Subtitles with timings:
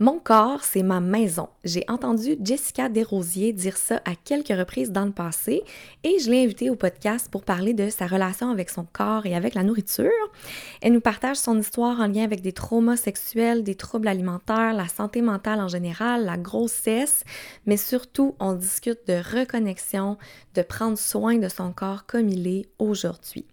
[0.00, 1.48] Mon corps, c'est ma maison.
[1.62, 5.62] J'ai entendu Jessica Desrosiers dire ça à quelques reprises dans le passé
[6.02, 9.36] et je l'ai invitée au podcast pour parler de sa relation avec son corps et
[9.36, 10.10] avec la nourriture.
[10.82, 14.88] Elle nous partage son histoire en lien avec des traumas sexuels, des troubles alimentaires, la
[14.88, 17.22] santé mentale en général, la grossesse,
[17.64, 20.18] mais surtout on discute de reconnexion,
[20.56, 23.46] de prendre soin de son corps comme il est aujourd'hui.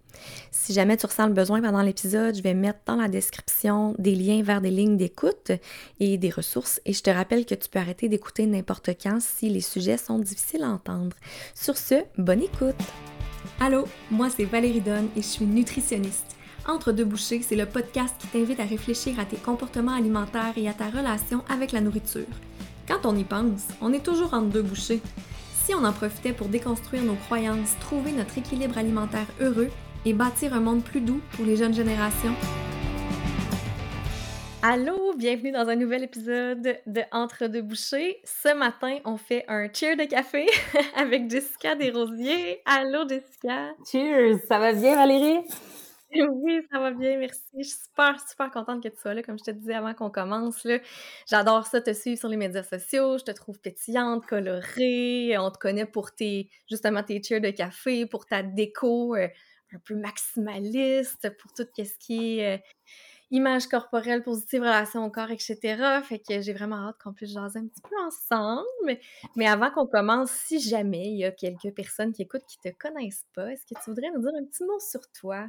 [0.50, 4.14] Si jamais tu ressens le besoin pendant l'épisode, je vais mettre dans la description des
[4.14, 5.52] liens vers des lignes d'écoute
[6.00, 6.80] et des ressources.
[6.84, 10.18] Et je te rappelle que tu peux arrêter d'écouter n'importe quand si les sujets sont
[10.18, 11.16] difficiles à entendre.
[11.54, 12.76] Sur ce, bonne écoute!
[13.60, 16.36] Allô, moi c'est Valérie Donne et je suis nutritionniste.
[16.66, 20.68] Entre deux bouchées, c'est le podcast qui t'invite à réfléchir à tes comportements alimentaires et
[20.68, 22.26] à ta relation avec la nourriture.
[22.86, 25.00] Quand on y pense, on est toujours entre deux bouchées.
[25.64, 29.70] Si on en profitait pour déconstruire nos croyances, trouver notre équilibre alimentaire heureux
[30.04, 32.34] et bâtir un monde plus doux pour les jeunes générations.
[34.64, 38.20] Allô, bienvenue dans un nouvel épisode de Entre deux bouchées.
[38.24, 40.46] Ce matin, on fait un cheer de café
[40.96, 42.60] avec Jessica Desrosiers.
[42.64, 43.74] Allô, Jessica.
[43.90, 45.40] Cheers, ça va bien, Valérie?
[46.14, 47.40] Oui, ça va bien, merci.
[47.58, 50.10] Je suis super, super contente que tu sois là, comme je te disais avant qu'on
[50.10, 50.66] commence.
[51.28, 53.18] J'adore ça, te suivre sur les médias sociaux.
[53.18, 55.36] Je te trouve pétillante, colorée.
[55.38, 59.16] On te connaît pour tes, justement, tes cheers de café, pour ta déco.
[59.74, 62.58] Un peu maximaliste pour tout ce qui est euh,
[63.30, 65.58] image corporelle positive, relation au corps, etc.
[66.04, 68.98] Fait que j'ai vraiment hâte qu'on puisse jaser un petit peu ensemble.
[69.36, 72.68] Mais avant qu'on commence, si jamais il y a quelques personnes qui écoutent qui te
[72.78, 75.46] connaissent pas, est-ce que tu voudrais nous dire un petit mot sur toi?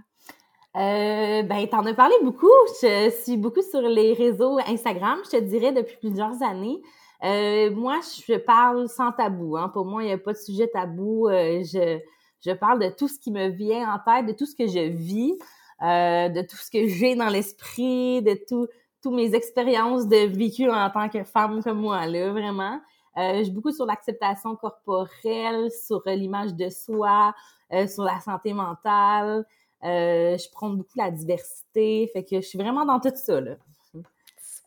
[0.76, 2.48] Euh, ben, t'en as parlé beaucoup.
[2.82, 6.82] Je suis beaucoup sur les réseaux Instagram, je te dirais, depuis plusieurs années.
[7.24, 9.56] Euh, moi, je parle sans tabou.
[9.58, 9.70] Hein.
[9.70, 11.28] Pour moi, il n'y a pas de sujet tabou.
[11.28, 12.00] Euh, je,
[12.45, 14.89] je parle de tout ce qui me vient en tête, de tout ce que je
[14.89, 15.33] vis,
[15.81, 18.67] euh, de tout ce que j'ai dans l'esprit, de tout,
[19.02, 22.80] toutes mes expériences de vécu en tant que femme comme moi, là, vraiment.
[23.17, 27.33] Euh, je suis beaucoup sur l'acceptation corporelle, sur l'image de soi,
[27.71, 29.45] euh, sur la santé mentale.
[29.82, 32.09] je prends beaucoup la diversité.
[32.14, 33.55] Fait que je suis vraiment dans tout ça, là.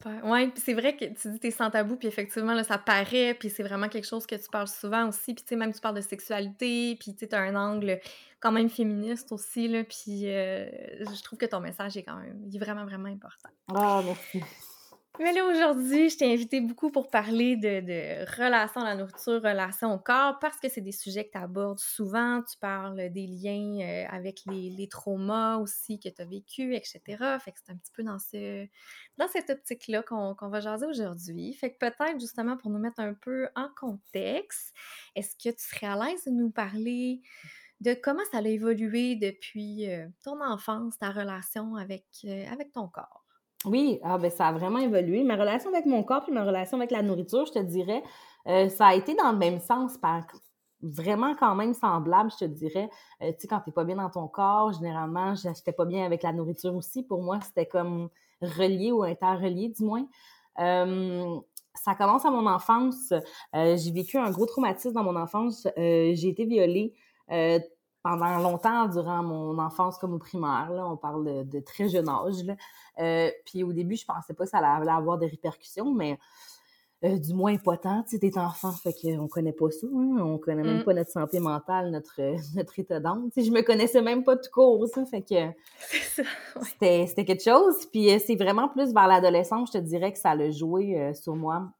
[0.04, 3.34] Oui, puis c'est vrai que tu dis t'es sans tabou, puis effectivement, là, ça paraît,
[3.34, 5.80] puis c'est vraiment quelque chose que tu parles souvent aussi, puis tu sais, même tu
[5.80, 8.00] parles de sexualité, puis tu as un angle
[8.38, 10.66] quand même féministe aussi, puis euh,
[11.00, 13.48] je trouve que ton message est quand même, il est vraiment, vraiment important.
[13.74, 14.42] Ah, merci.
[15.18, 19.42] Mais là, aujourd'hui, je t'ai invité beaucoup pour parler de, de relation à la nourriture,
[19.42, 22.42] relation au corps, parce que c'est des sujets que tu abordes souvent.
[22.42, 27.00] Tu parles des liens euh, avec les, traumas aussi que tu as vécu, etc.
[27.40, 28.66] Fait que c'est un petit peu dans, ce,
[29.16, 31.54] dans cette optique-là qu'on va jaser aujourd'hui.
[31.54, 34.74] Fait que peut-être, justement, pour nous mettre un peu en contexte,
[35.14, 37.22] est-ce que tu serais à l'aise de nous parler
[37.80, 42.88] de comment ça a évolué depuis euh, ton enfance, ta relation avec, euh, avec ton
[42.88, 43.25] corps?
[43.64, 45.24] Oui, ah ben ça a vraiment évolué.
[45.24, 48.02] Ma relation avec mon corps et ma relation avec la nourriture, je te dirais,
[48.46, 50.24] euh, ça a été dans le même sens, par
[50.82, 52.90] vraiment quand même semblable, je te dirais.
[53.22, 56.22] Euh, tu sais, quand t'es pas bien dans ton corps, généralement, j'étais pas bien avec
[56.22, 57.02] la nourriture aussi.
[57.02, 58.08] Pour moi, c'était comme
[58.40, 60.06] relié ou interrelié, du moins.
[60.60, 61.36] Euh,
[61.74, 63.12] ça commence à mon enfance.
[63.52, 65.66] j'ai vécu un gros traumatisme dans mon enfance.
[65.76, 66.94] j'ai été violée
[68.06, 70.70] pendant longtemps durant mon enfance comme au primaire.
[70.70, 72.36] Là, on parle de, très jeune âge.
[73.00, 76.16] Euh, puis au début, je pensais pas que ça allait avoir des répercussions, mais
[77.02, 78.04] euh, du moins pas tant.
[78.04, 79.88] Tu sais, t'es enfant, fait qu'on connaît pas ça.
[79.88, 80.18] Hein?
[80.20, 80.84] On connaît même mm.
[80.84, 82.20] pas notre santé mentale, notre,
[82.54, 83.28] notre état d'âme.
[83.34, 85.04] Tu sais, je me connaissais même pas tout court, ça.
[85.04, 85.50] Fait que
[86.62, 87.86] c'était quelque chose.
[87.86, 91.34] Puis euh, c'est vraiment plus vers l'adolescence, je te dirais que ça a joué sur
[91.34, 91.72] moi.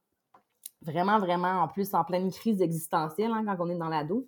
[0.81, 4.25] Vraiment, vraiment, en plus, en pleine crise existentielle, hein, quand on est dans l'ado.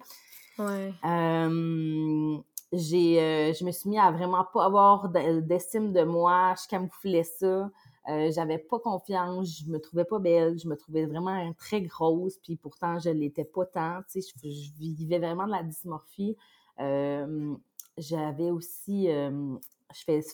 [2.71, 6.53] J'ai, euh, je me suis mis à vraiment pas avoir d'estime de moi.
[6.61, 7.71] Je camouflais ça.
[8.07, 12.37] Euh, j'avais pas confiance, je me trouvais pas belle, je me trouvais vraiment très grosse,
[12.37, 16.35] puis pourtant je l'étais pas tant, tu sais, je, vivais vraiment de la dysmorphie.
[16.77, 19.59] j'avais aussi, je,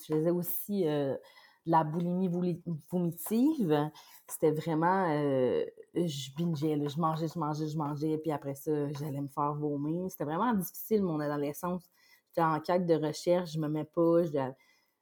[0.07, 1.15] faisais aussi euh,
[1.65, 3.91] de la boulimie vomitive.
[4.27, 5.07] C'était vraiment,
[5.95, 10.09] je bingeais, je mangeais, je mangeais, je mangeais, puis après ça, j'allais me faire vomir.
[10.11, 11.83] C'était vraiment difficile, mon adolescence.
[12.29, 14.21] J'étais en quête de recherche, je me mets pas,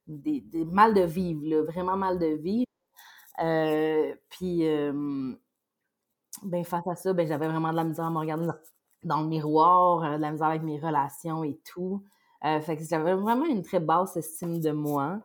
[0.07, 2.65] des, des mal de vivre, vraiment mal de vivre.
[3.39, 4.63] Euh, puis,
[6.43, 8.47] ben, face à ça, ben, j'avais vraiment de la misère à me regarder
[9.03, 12.03] dans, le miroir, euh, de la misère avec mes relations et tout.
[12.45, 15.19] Euh, fait que j'avais vraiment une très basse estime de moi.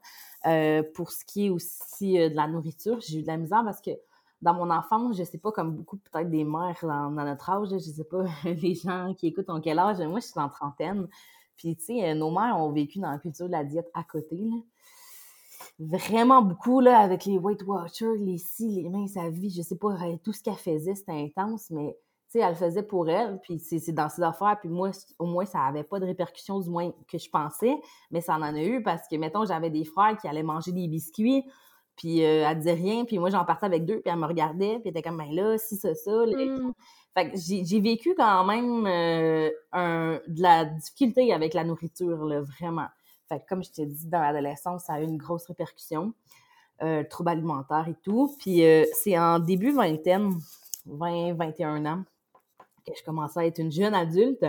[0.94, 3.90] pour ce qui est aussi de la nourriture, j'ai eu de la misère parce que
[4.40, 7.78] dans mon enfance, je sais pas, comme beaucoup peut-être des mères dans, notre âge, je
[7.78, 9.98] sais pas, les gens qui écoutent ont quel âge.
[9.98, 11.08] Moi, je suis en trentaine.
[11.56, 14.48] Puis, tu sais, nos mères ont vécu dans la culture de la diète à côté.
[15.80, 19.76] Vraiment beaucoup, là, avec les Weight Watchers, les si, les mains, sa vie, je sais
[19.76, 21.96] pas, tout ce qu'elle faisait, c'était intense, mais
[22.30, 25.26] tu sais, elle le faisait pour elle, puis c'est dans ses affaires, puis moi, au
[25.26, 27.74] moins, ça avait pas de répercussions, du moins, que je pensais,
[28.10, 30.88] mais ça en a eu, parce que, mettons, j'avais des frères qui allaient manger des
[30.88, 31.44] biscuits,
[31.98, 34.78] puis euh, elle disait rien, puis moi, j'en partais avec deux, puis elle me regardait,
[34.78, 36.24] puis elle était comme, ben là, si, ça, ça.
[36.24, 36.72] Mmh.
[37.12, 42.40] Fait que j'ai vécu quand même euh, un, de la difficulté avec la nourriture, là,
[42.40, 42.86] vraiment.
[43.28, 46.14] Fait que comme je t'ai dit, dans l'adolescence, ça a eu une grosse répercussion,
[46.82, 48.36] euh, trouble alimentaire et tout.
[48.38, 50.32] Puis euh, c'est en début vingtaine,
[50.86, 52.04] 20, 21 ans,
[52.86, 54.46] que je commençais à être une jeune adulte,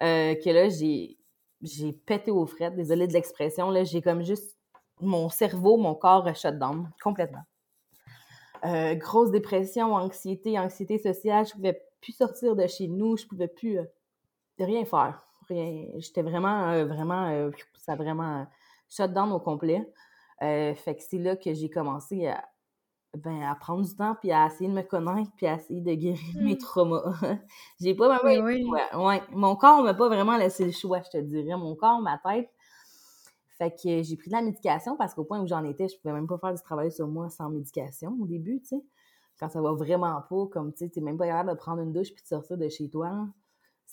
[0.00, 1.18] que là, j'ai
[1.62, 4.55] j'ai pété aux frettes, désolée de l'expression, là, j'ai comme juste
[5.00, 7.44] mon cerveau, mon corps shut down complètement.
[8.62, 13.78] grosse dépression, anxiété, anxiété sociale, je pouvais plus sortir de chez nous, je pouvais plus
[13.78, 13.84] euh,
[14.58, 15.22] rien faire.
[15.48, 15.86] Rien.
[15.96, 18.46] J'étais vraiment, euh, vraiment, euh, ça a vraiment
[18.88, 19.84] shut down au complet.
[20.40, 22.44] fait que c'est là que j'ai commencé à,
[23.16, 25.94] ben, à prendre du temps, puis à essayer de me connaître, puis à essayer de
[25.94, 26.58] guérir mes mmh.
[26.58, 27.14] traumas.
[27.80, 28.44] j'ai pas vraiment...
[28.44, 28.64] Oui,
[28.94, 31.56] Ouais, Mon corps m'a pas vraiment laissé le choix, je te dirais.
[31.56, 32.50] Mon corps, ma tête.
[33.58, 36.14] Fait que j'ai pris de la médication parce qu'au point où j'en étais, je pouvais
[36.14, 38.84] même pas faire du travail sur moi sans médication au début, tu sais
[39.38, 41.92] quand ça va vraiment pas, comme tu sais, t'es même pas capable de prendre une
[41.92, 43.28] douche puis de sortir de chez toi.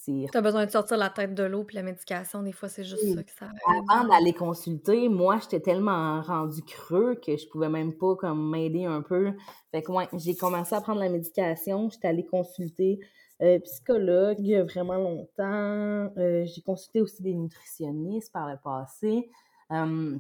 [0.06, 2.84] Tu as besoin de sortir la tête de l'eau puis la médication, des fois, c'est
[2.84, 3.50] juste ça que ça
[3.90, 8.84] Avant d'aller consulter, moi, j'étais tellement rendu creux que je pouvais même pas comme m'aider
[8.84, 9.32] un peu.
[9.72, 13.00] Fait que ouais, j'ai commencé à prendre la médication, j'étais allée consulter
[13.42, 16.12] euh, psychologue il y a vraiment longtemps.
[16.18, 19.30] Euh, j'ai consulté aussi des nutritionnistes par le passé.
[19.72, 20.18] Euh,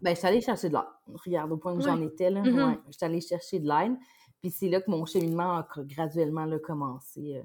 [0.00, 1.16] ben, j'étais allée chercher de l'aide.
[1.24, 2.68] Regarde, au point où j'en étais, là, mm-hmm.
[2.68, 3.96] ouais, j'étais allée chercher de l'aide.
[4.40, 7.42] Puis c'est là que mon cheminement a graduellement là, commencé euh,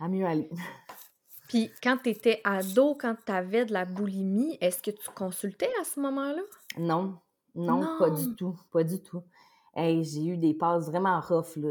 [0.00, 0.48] à mieux aller.
[1.48, 5.70] Puis quand tu étais ado, quand tu avais de la boulimie, est-ce que tu consultais
[5.80, 6.42] à ce moment-là?
[6.76, 7.18] Non,
[7.54, 9.22] non, pas du tout, pas du tout.
[9.74, 11.70] j'ai eu des passes vraiment rough, là,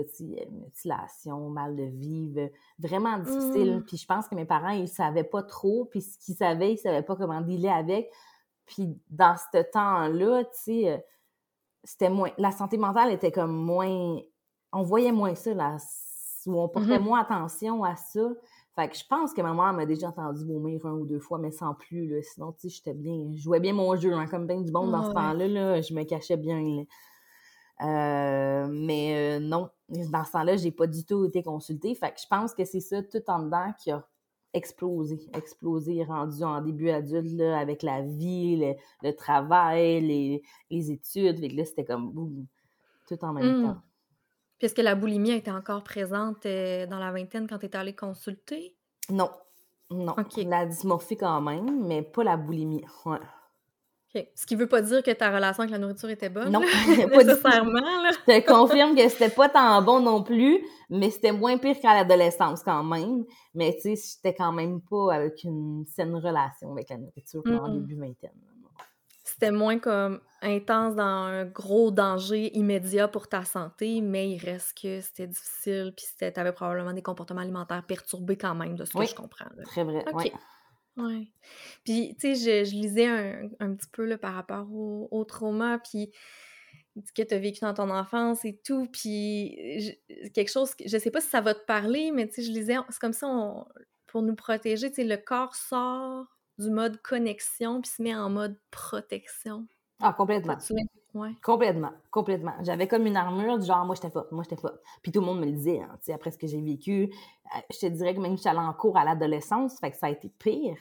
[0.51, 3.77] mutilation, mal de vivre, vraiment difficile.
[3.77, 3.83] Mmh.
[3.85, 6.77] Puis je pense que mes parents, ils savaient pas trop, puis ce qu'ils savaient, ils
[6.77, 8.09] savaient pas comment dealer avec.
[8.67, 10.97] Puis dans ce temps-là, tu sais, euh,
[11.83, 12.29] c'était moins.
[12.37, 14.19] La santé mentale était comme moins.
[14.73, 15.77] On voyait moins ça, là,
[16.45, 17.01] où on portait mm-hmm.
[17.01, 18.29] moins attention à ça.
[18.75, 21.39] Fait que je pense que ma mère m'a déjà entendu vomir un ou deux fois,
[21.39, 22.07] mais sans plus.
[22.07, 22.21] Là.
[22.21, 23.31] Sinon, tu sais, j'étais bien.
[23.33, 25.47] Je jouais bien mon jeu, hein, comme bien du bon dans ce temps-là.
[25.47, 26.85] Là, je me cachais bien.
[27.81, 31.95] Euh, mais euh, non, dans ce temps-là, j'ai pas du tout été consultée.
[31.95, 34.05] Fait que je pense que c'est ça tout en dedans qui a
[34.57, 41.39] explosé, explosé, rendu en début adulte avec la vie, le, travail, les, les études.
[41.53, 42.45] là, c'était comme boum,
[43.07, 43.63] tout en même mmh.
[43.63, 43.81] temps.
[44.57, 47.77] Puis est-ce que la boulimie était encore présente euh, dans la vingtaine quand tu étais
[47.77, 48.75] allée consulter?
[49.09, 49.29] Non.
[49.89, 50.15] Non.
[50.35, 52.83] La dysmorphie quand même, mais pas la boulimie.
[53.05, 53.19] Ouais.
[54.35, 56.51] Ce qui veut pas dire que ta relation avec la nourriture était bonne.
[56.51, 56.61] Non,
[57.13, 57.73] pas nécessairement.
[57.73, 58.11] Là.
[58.11, 61.93] Je te confirme que c'était pas tant bon non plus, mais c'était moins pire qu'à
[61.93, 63.25] l'adolescence quand même.
[63.53, 67.67] Mais tu sais, j'étais quand même pas avec une saine relation avec la nourriture pendant
[67.67, 68.31] le début vingtaine.
[69.23, 74.77] C'était moins comme intense dans un gros danger immédiat pour ta santé, mais il reste
[74.81, 79.05] que c'était difficile, puis t'avais probablement des comportements alimentaires perturbés quand même, de ce que
[79.05, 79.45] je comprends.
[79.65, 80.05] Très vrai.
[80.13, 80.31] Ouais.
[81.83, 85.79] Puis, tu sais, je, lisais un, un, petit peu là, par rapport au, au trauma,
[85.79, 86.11] puis
[87.15, 89.97] que tu as vécu dans ton enfance et tout, puis
[90.33, 92.75] quelque chose, je sais pas si ça va te parler, mais tu sais, je lisais,
[92.89, 93.27] c'est comme ça,
[94.07, 96.25] pour nous protéger, tu sais, le corps sort
[96.57, 99.67] du mode connexion puis se met en mode protection.
[100.01, 100.57] Ah, complètement.
[101.13, 101.33] Ouais.
[101.43, 102.53] Complètement, complètement.
[102.61, 104.79] J'avais comme une armure du genre, moi, j'étais forte, moi, j'étais forte.
[105.01, 107.11] Puis tout le monde me le disait, hein, tu sais, après ce que j'ai vécu.
[107.55, 110.07] Euh, je te dirais que même que j'allais en cours à l'adolescence, fait que ça
[110.07, 110.77] a été pire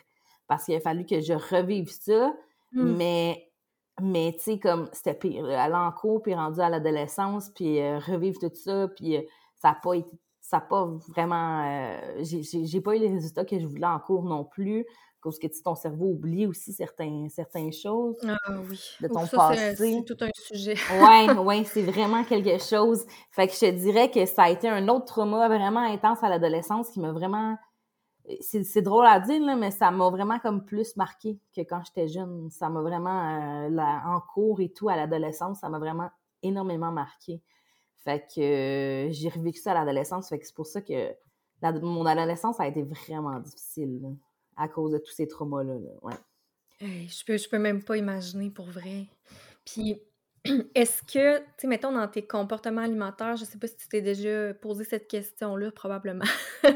[0.48, 2.34] parce qu'il a fallu que je revive ça.
[2.72, 2.96] Mmh.
[2.96, 3.50] Mais,
[4.00, 5.44] mais tu sais, comme c'était pire.
[5.46, 9.22] Aller en cours, puis rendu à l'adolescence, puis euh, revivre tout ça, puis euh,
[9.56, 10.10] ça n'a pas été
[10.40, 11.90] ça n'a pas vraiment.
[12.20, 14.86] j'ai pas eu les résultats que je voulais en cours non plus
[15.26, 18.36] parce que ton cerveau oublie aussi certains, certaines choses ah,
[18.70, 18.80] oui.
[19.00, 19.74] de ton passé.
[19.74, 20.76] C'est tout un sujet.
[21.00, 23.04] oui, ouais, c'est vraiment quelque chose.
[23.32, 26.28] Fait que je te dirais que ça a été un autre trauma vraiment intense à
[26.28, 27.56] l'adolescence qui m'a vraiment.
[28.40, 32.08] C'est drôle à dire, là, mais ça m'a vraiment comme plus marqué que quand j'étais
[32.08, 32.50] jeune.
[32.50, 36.10] Ça m'a vraiment, euh, en cours et tout, à l'adolescence, ça m'a vraiment
[36.42, 37.40] énormément marqué.
[37.96, 40.28] Fait que euh, j'ai revécu ça à l'adolescence.
[40.28, 41.14] Fait que c'est pour ça que
[41.62, 44.00] mon adolescence a été vraiment difficile
[44.56, 45.74] à cause de tous ces traumas-là.
[46.02, 46.14] Ouais.
[46.80, 49.06] je, peux, je peux même pas imaginer pour vrai.
[49.64, 50.00] Puis,
[50.74, 54.00] est-ce que, tu sais, mettons dans tes comportements alimentaires, je sais pas si tu t'es
[54.00, 56.24] déjà posé cette question-là, probablement.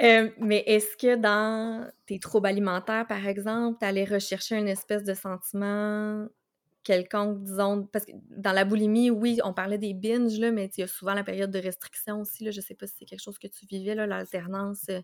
[0.00, 5.02] Euh, mais est-ce que dans tes troubles alimentaires, par exemple, tu allais rechercher une espèce
[5.02, 6.28] de sentiment
[6.84, 10.80] quelconque, disons, parce que dans la boulimie, oui, on parlait des binges, là, mais il
[10.80, 12.44] y a souvent la période de restriction aussi.
[12.44, 15.00] Là, je sais pas si c'est quelque chose que tu vivais, l'alternance euh,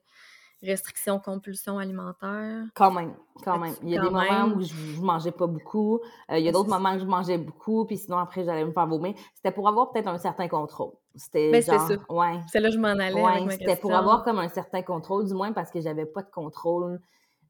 [0.65, 2.65] restriction, compulsion alimentaire.
[2.75, 3.75] Quand même, quand même.
[3.83, 6.01] Il y a des moments où je, mangeais pas beaucoup.
[6.31, 8.73] Euh, il y a d'autres moments où je mangeais beaucoup, puis sinon après j'allais me
[8.73, 9.15] faire vomir.
[9.35, 10.93] C'était pour avoir peut-être un certain contrôle.
[11.15, 11.95] C'était ben, genre, ça.
[12.09, 12.41] ouais.
[12.51, 13.23] C'est là que je m'en allais.
[13.23, 16.31] Ouais, c'était pour avoir comme un certain contrôle, du moins parce que j'avais pas de
[16.31, 17.01] contrôle.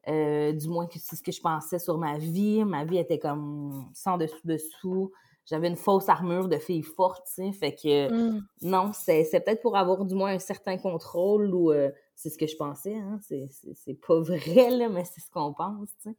[0.07, 2.63] Euh, du moins que c'est ce que je pensais sur ma vie.
[2.65, 5.13] Ma vie était comme sans dessous dessous.
[5.47, 7.53] J'avais une fausse armure de fille forte, tu sais.
[7.53, 8.47] Fait que mm.
[8.63, 12.47] non, c'est peut-être pour avoir du moins un certain contrôle ou euh, c'est ce que
[12.47, 13.21] je pensais, hein.
[13.23, 16.17] C'est pas vrai, là, mais c'est ce qu'on pense, tu sais.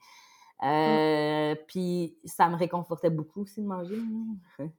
[0.63, 3.99] Euh, puis ça me réconfortait beaucoup aussi de manger.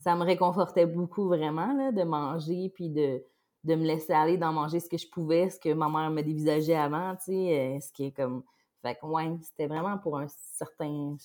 [0.00, 3.22] ça me réconfortait beaucoup vraiment là, de manger puis de,
[3.64, 6.22] de me laisser aller d'en manger ce que je pouvais, ce que ma mère me
[6.22, 8.42] dévisageait avant, tu sais, euh, ce qui est comme...
[8.82, 11.16] Fait que, ouais, c'était vraiment pour un certain...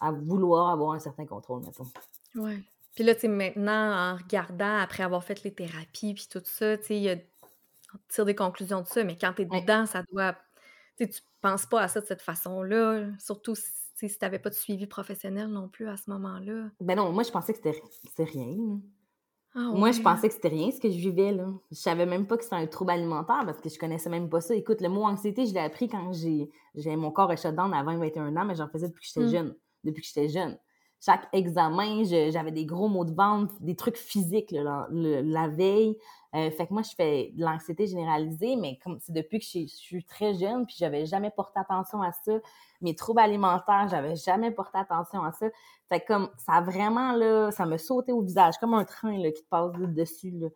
[0.00, 1.86] à vouloir avoir un certain contrôle, mettons.
[2.34, 2.62] Ouais.
[2.94, 6.76] Puis là, tu sais, maintenant, en regardant, après avoir fait les thérapies puis tout ça,
[6.78, 7.28] tu sais,
[7.94, 10.34] on tire des conclusions de ça, mais quand tu es dedans, ça doit...
[10.96, 13.70] Tu tu penses pas à ça de cette façon-là, surtout si
[14.08, 16.70] si tu n'avais pas de suivi professionnel non plus à ce moment-là.
[16.80, 18.80] Ben non, moi, je pensais que c'était rien.
[19.54, 21.48] Ah Moi, je pensais que c'était rien ce que je vivais, là.
[21.72, 24.40] Je savais même pas que c'était un trouble alimentaire parce que je connaissais même pas
[24.40, 24.54] ça.
[24.54, 26.48] Écoute, le mot anxiété, je l'ai appris quand j'ai,
[26.96, 29.30] mon corps est down à 20-21 ans, mais j'en faisais depuis que j'étais hmm.
[29.30, 29.56] jeune.
[29.84, 30.58] Depuis que j'étais jeune.
[31.02, 35.96] Chaque examen, j'avais des gros maux de ventre, des trucs physiques la veille.
[36.34, 39.66] Euh, fait que moi, je fais de l'anxiété généralisée, mais comme c'est depuis que je,
[39.66, 42.32] suis très jeune, puis j'avais jamais porté attention à ça.
[42.82, 45.46] Mes troubles alimentaires, j'avais jamais porté attention à ça.
[45.88, 49.18] Fait que comme ça a vraiment là, ça me sautait au visage, comme un train
[49.18, 50.30] là, qui te passe dessus.
[50.32, 50.48] Là.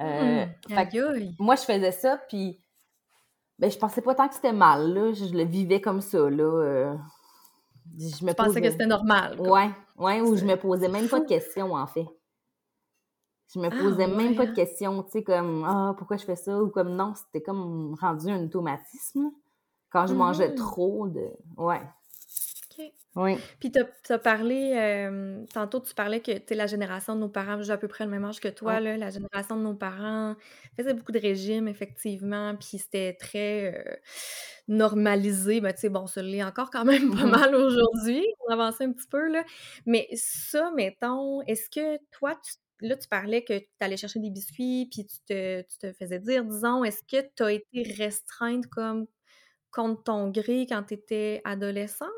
[0.00, 2.58] Euh, mmh, moi, je faisais ça, puis
[3.58, 4.92] ben, je pensais pas tant que c'était mal.
[4.92, 5.12] Là.
[5.12, 6.18] Je, le vivais comme ça.
[6.30, 6.42] Là.
[6.42, 6.96] Euh,
[7.98, 9.40] je me pensais que c'était normal.
[9.40, 12.06] Ouais, ouais, ou je me posais même pas de questions, en fait.
[13.54, 16.36] Je me ah, posais même pas de questions, tu sais, comme Ah, pourquoi je fais
[16.36, 16.62] ça?
[16.62, 19.30] Ou comme non, c'était comme rendu un automatisme.
[19.90, 20.54] Quand je mangeais mmh.
[20.54, 21.28] trop de.
[21.58, 21.82] Ouais.
[23.14, 23.36] Oui.
[23.60, 23.78] Puis tu
[24.12, 27.76] as, parlé, euh, tantôt tu parlais que tu la génération de nos parents, j'ai à
[27.76, 30.34] peu près le même âge que toi, là, la génération de nos parents
[30.76, 33.96] faisait beaucoup de régimes, effectivement, puis c'était très euh,
[34.66, 35.60] normalisé.
[35.60, 38.92] Ben, tu sais, bon, ça l'est encore quand même pas mal aujourd'hui, on avance un
[38.92, 39.44] petit peu, là.
[39.84, 44.30] Mais ça, mettons, est-ce que toi, tu là, tu parlais que tu allais chercher des
[44.30, 49.06] biscuits, puis tu te, faisais dire, disons, est-ce que tu as été restreinte comme
[49.70, 52.08] contre ton gré quand tu étais adolescente?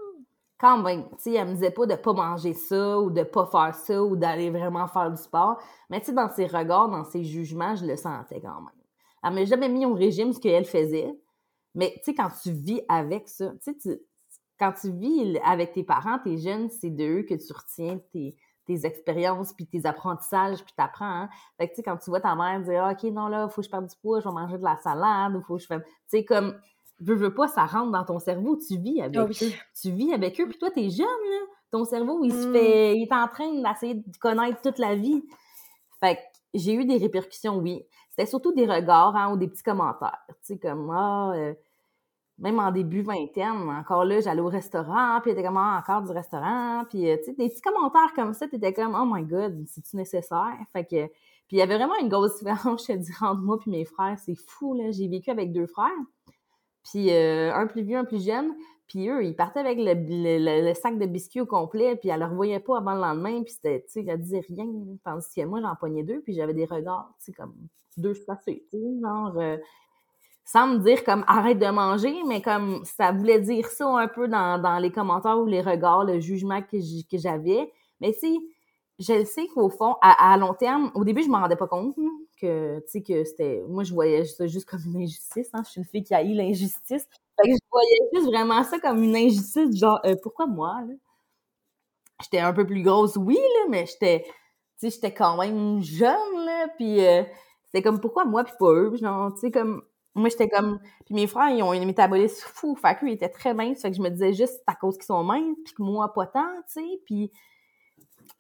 [0.65, 1.05] Quand même.
[1.11, 4.03] Tu sais, elle me disait pas de pas manger ça ou de pas faire ça
[4.03, 5.61] ou d'aller vraiment faire du sport.
[5.91, 8.85] Mais tu sais, dans ses regards, dans ses jugements, je le sentais quand même.
[9.23, 11.13] Elle m'a jamais mis au régime ce qu'elle faisait.
[11.75, 14.01] Mais tu sais, quand tu vis avec ça, tu sais,
[14.59, 18.87] quand tu vis avec tes parents, tes jeunes, c'est d'eux que tu retiens tes, tes
[18.87, 21.05] expériences, puis tes apprentissages, puis t'apprends.
[21.05, 21.29] Hein?
[21.59, 23.61] Fait que, tu sais, quand tu vois ta mère dire ah, OK, non, là, faut
[23.61, 25.67] que je perde du poids, je vais manger de la salade, ou faut que je
[25.67, 25.83] fasse...
[25.83, 26.59] Tu sais, comme,
[27.05, 29.53] veux, veux pas, ça rentre dans ton cerveau, tu vis avec ah eux.
[29.81, 31.47] Tu vis avec eux, puis toi, t'es jeune, là.
[31.71, 32.53] Ton cerveau, il se mm.
[32.53, 32.97] fait...
[32.97, 35.25] Il est en train d'essayer de connaître toute la vie.
[36.01, 36.21] Fait que
[36.55, 37.85] j'ai eu des répercussions, oui.
[38.11, 40.25] C'était surtout des regards, hein, ou des petits commentaires.
[40.29, 41.33] Tu sais, comme, ah...
[41.35, 41.55] Euh,
[42.39, 46.03] même en début vingtaine, encore là, j'allais au restaurant, puis il était comme ah, encore
[46.03, 49.23] du restaurant, puis euh, tu sais, des petits commentaires comme ça, t'étais comme oh my
[49.23, 50.57] god, c'est-tu nécessaire?
[50.73, 53.59] Fait que, puis il y avait vraiment une grosse différence, je te dis, entre moi
[53.59, 55.91] puis mes frères, c'est fou, là, j'ai vécu avec deux frères,
[56.85, 58.53] puis euh, un plus vieux, un plus jeune,
[58.87, 62.61] puis eux, ils partaient avec le, sac de biscuits au complet, puis elle le revoyait
[62.61, 64.67] pas avant le lendemain, puis c'était, tu sais, elle disait rien,
[65.05, 67.55] tandis que moi, j'en pognais deux, puis j'avais des regards, tu sais, comme
[67.97, 69.39] deux spacés, tu sais, genre...
[69.39, 69.57] Euh,
[70.47, 74.29] sans me dire comme arrête de manger, mais comme ça voulait dire ça un peu
[74.29, 76.77] dans, les commentaires ou les regards, le jugement que
[77.13, 77.73] j'avais.
[78.01, 78.39] Mais si
[78.99, 81.97] je sais qu'au fond, à, long terme, au début, je me rendais pas compte
[82.37, 85.63] que, tu sais, que c'était, moi, je voyais ça juste comme une injustice, hein.
[85.65, 87.07] Je suis une fille qui a eu l'injustice.
[87.41, 90.95] Fait que je voyais juste vraiment ça comme une injustice, genre, euh, pourquoi moi, là?
[92.23, 94.33] J'étais un peu plus grosse, oui, là, mais j'étais, tu
[94.79, 97.23] sais, j'étais quand même jeune, là, puis euh,
[97.67, 98.97] c'était comme, pourquoi moi, puis pas eux?
[98.97, 99.83] Genre, tu sais, comme,
[100.15, 100.79] moi, j'étais comme.
[101.07, 102.77] Puis mes frères, ils ont un métabolisme fou.
[102.77, 103.83] Fait ils étaient très minces.
[103.83, 106.27] Fait que je me disais juste à cause qu'ils sont minces, puis que moi, pas
[106.27, 107.01] tant, tu sais.
[107.05, 107.33] Puis.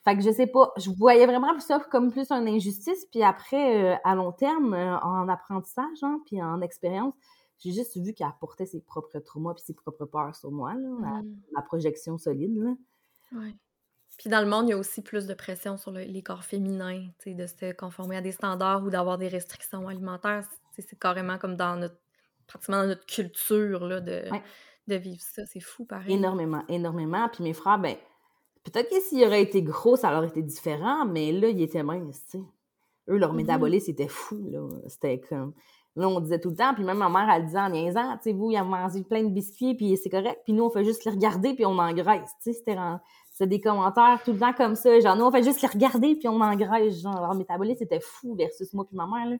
[0.04, 0.72] Fait que je sais pas.
[0.76, 3.06] Je voyais vraiment ça comme plus une injustice.
[3.10, 7.14] Puis après, euh, à long terme, euh, en apprentissage, hein, puis en expérience,
[7.58, 10.88] j'ai juste vu qu'elle apportait ses propres traumas puis ses propres peurs sur moi, là,
[11.00, 11.64] la, mm.
[11.66, 12.74] projection solide, là.
[13.32, 13.54] Ouais.
[14.18, 17.08] Puis dans le monde, il y a aussi plus de pression sur les corps féminins,
[17.26, 20.46] de se conformer à des standards ou d'avoir des restrictions alimentaires.
[20.78, 21.96] C'est carrément comme dans notre
[22.46, 24.22] pratiquement dans notre culture là, de,
[24.86, 25.44] de vivre ça.
[25.46, 26.12] C'est fou, pareil.
[26.12, 27.28] Énormément, énormément.
[27.28, 27.96] Puis mes frères, ben,
[28.64, 32.24] Peut-être que s'il aurait été gros, ça aurait été différent, mais là, il était mince,
[32.30, 32.44] tu sais.
[33.08, 33.36] Eux, leur mm-hmm.
[33.36, 34.66] métabolisme était fou, là.
[34.88, 35.52] C'était comme...
[35.96, 38.24] Là, on disait tout le temps, puis même ma mère, elle disait en niaisant, tu
[38.24, 40.84] sais, vous, il a mangé plein de biscuits, puis c'est correct, puis nous, on fait
[40.84, 42.76] juste les regarder, puis on engraisse, tu sais, c'était
[43.30, 46.16] c'est des commentaires tout le temps comme ça, genre, nous, on fait juste les regarder,
[46.16, 49.36] puis on engraisse, genre, leur métabolisme, c'était fou versus moi puis ma mère, là.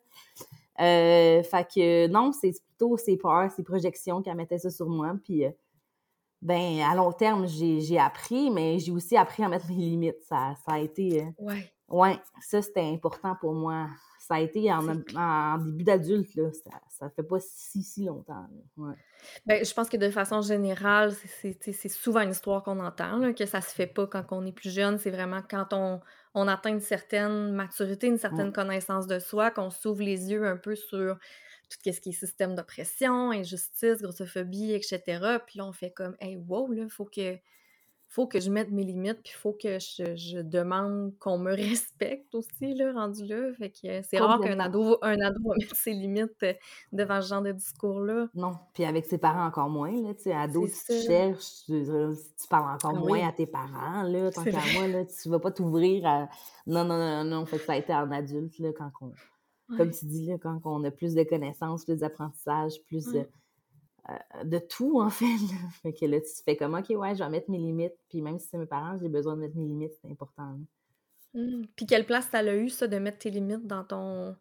[0.80, 5.12] Euh, fait que, non, c'est plutôt ses peurs, ses projections qui mettaient ça sur moi,
[5.24, 5.46] puis...
[5.46, 5.50] Euh,
[6.44, 10.22] ben à long terme, j'ai appris, mais j'ai aussi appris à mettre mes limites.
[10.28, 11.22] Ça, ça a été.
[11.22, 11.72] Euh, ouais.
[11.88, 13.88] Ouais, ça c'était important pour moi.
[14.18, 16.50] Ça a été en, en début d'adulte, là.
[16.52, 18.46] Ça, ça fait pas si, si longtemps.
[18.78, 18.94] Ouais.
[19.44, 23.44] Ben, je pense que de façon générale, c'est souvent une histoire qu'on entend, là, que
[23.44, 24.98] ça se fait pas quand on est plus jeune.
[24.98, 26.00] C'est vraiment quand on,
[26.32, 30.56] on, atteint une certaine maturité, une certaine connaissance de soi, qu'on s'ouvre les yeux un
[30.56, 31.18] peu sur
[31.68, 35.38] tout ce qui est système d'oppression, injustice, grossophobie, etc.
[35.46, 37.36] Puis là, on fait comme, hey, wow, là, faut que,
[38.06, 42.74] faut que je mette mes limites, puis faut que je, demande qu'on me respecte aussi,
[42.74, 43.52] là, rendu là.
[43.58, 46.54] Fait que c'est rare qu'un ado, un ado va mettre ses limites euh,
[46.92, 48.28] devant ce genre de discours-là.
[48.34, 51.84] Non, puis avec ses parents encore moins, là, tu sais, ado, si tu cherches, tu,
[52.48, 55.50] parles encore ah moins à tes parents, là, tant qu'à moi, là, tu vas pas
[55.50, 56.28] t'ouvrir à...
[56.66, 59.12] Non, non, non, non, fait que ça a été en adulte, là, quand on
[59.76, 63.26] comme tu dis, là, quand on a plus de connaissances, plus d'apprentissage, plus de,
[64.10, 65.24] euh, tout, en fait.
[65.82, 67.96] fait que là, tu te fais comme, OK, ouais, je vais mettre mes limites.
[68.08, 70.58] Puis même si c'est mes parents, j'ai besoin de mettre mes limites, c'est important.
[71.32, 71.62] Mmh.
[71.76, 74.36] Puis quelle place ça a eu, ça, de mettre tes limites dans ton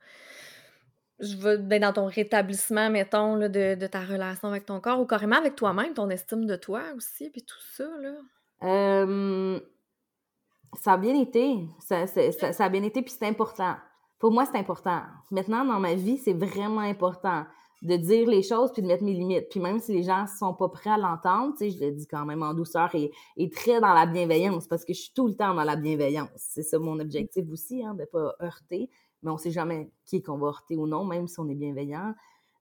[1.20, 5.06] je veux ben, dans ton rétablissement, mettons, là, de, ta relation avec ton corps ou
[5.06, 8.16] carrément avec toi-même, ton estime de toi aussi, puis tout ça, là?
[10.76, 11.68] ça a bien été.
[11.80, 13.76] Ça, ça a bien été, puis c'est important
[14.24, 15.02] pour moi, c'est important.
[15.32, 17.44] Maintenant, dans ma vie, c'est vraiment important
[17.82, 19.50] de dire les choses puis de mettre mes limites.
[19.50, 22.08] Puis même si les gens sont pas prêts à l'entendre, tu sais, je le dis
[22.08, 23.12] quand même en douceur et,
[23.50, 26.30] très dans la bienveillance parce que je suis tout le temps dans la bienveillance.
[26.38, 28.90] C'est ça mon objectif aussi, hein, de pas heurter.
[29.24, 32.14] Mais on sait jamais qui qu'on va heurter ou non, même si on est bienveillant.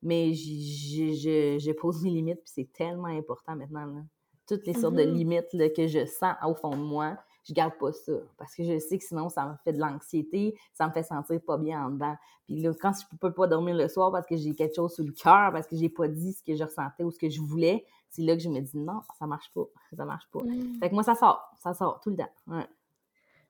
[0.02, 4.04] Mais je, pose mes limites puis c'est tellement important maintenant.
[4.48, 5.14] Toutes les sortes de mm-hmm.
[5.14, 8.12] limites que je sens au fond de moi, je garde pas ça.
[8.36, 11.40] Parce que je sais que sinon, ça me fait de l'anxiété, ça me fait sentir
[11.40, 12.16] pas bien en dedans.
[12.44, 15.04] Puis là, quand je peux pas dormir le soir parce que j'ai quelque chose sous
[15.04, 17.40] le cœur, parce que j'ai pas dit ce que je ressentais ou ce que je
[17.40, 19.64] voulais, c'est là que je me dis non, ça marche pas,
[19.96, 20.40] ça marche pas.
[20.40, 20.78] Mmh.
[20.80, 22.30] Fait que moi, ça sort, ça sort tout le temps.
[22.46, 22.66] Ouais.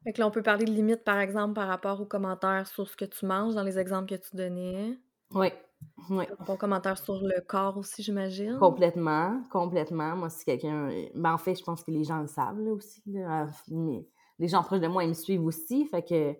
[0.04, 2.88] Fait que là, on peut parler de limites, par exemple, par rapport aux commentaires sur
[2.88, 4.98] ce que tu manges dans les exemples que tu donnais.
[5.32, 5.48] Oui.
[6.10, 6.24] Oui.
[6.46, 8.58] Bon commentaire sur le corps aussi, j'imagine.
[8.58, 10.16] Complètement, complètement.
[10.16, 10.90] Moi, si quelqu'un.
[11.14, 13.02] Ben, en fait, je pense que les gens le savent là, aussi.
[13.06, 13.48] Là.
[13.68, 14.06] Mais
[14.38, 15.86] les gens proches de moi, ils me suivent aussi.
[15.86, 16.34] Fait que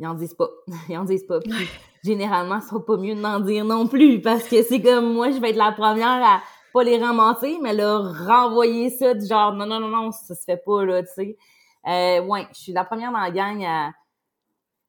[0.00, 0.48] ils en disent pas.
[0.88, 1.40] ils en disent pas.
[1.40, 1.52] Puis,
[2.04, 4.20] généralement, ce sera pas mieux d'en dire non plus.
[4.20, 6.40] Parce que c'est comme moi, je vais être la première à
[6.72, 10.42] pas les ramasser, mais leur renvoyer ça du genre non, non, non, non, ça se
[10.44, 11.36] fait pas, là, tu sais.
[11.86, 13.92] Euh, ouais, je suis la première dans la gang à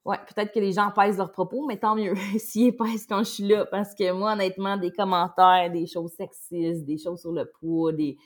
[0.05, 3.29] Ouais, peut-être que les gens pèsent leurs propos, mais tant mieux s'ils pèsent quand je
[3.29, 3.65] suis là.
[3.65, 8.17] Parce que moi, honnêtement, des commentaires, des choses sexistes, des choses sur le poids, des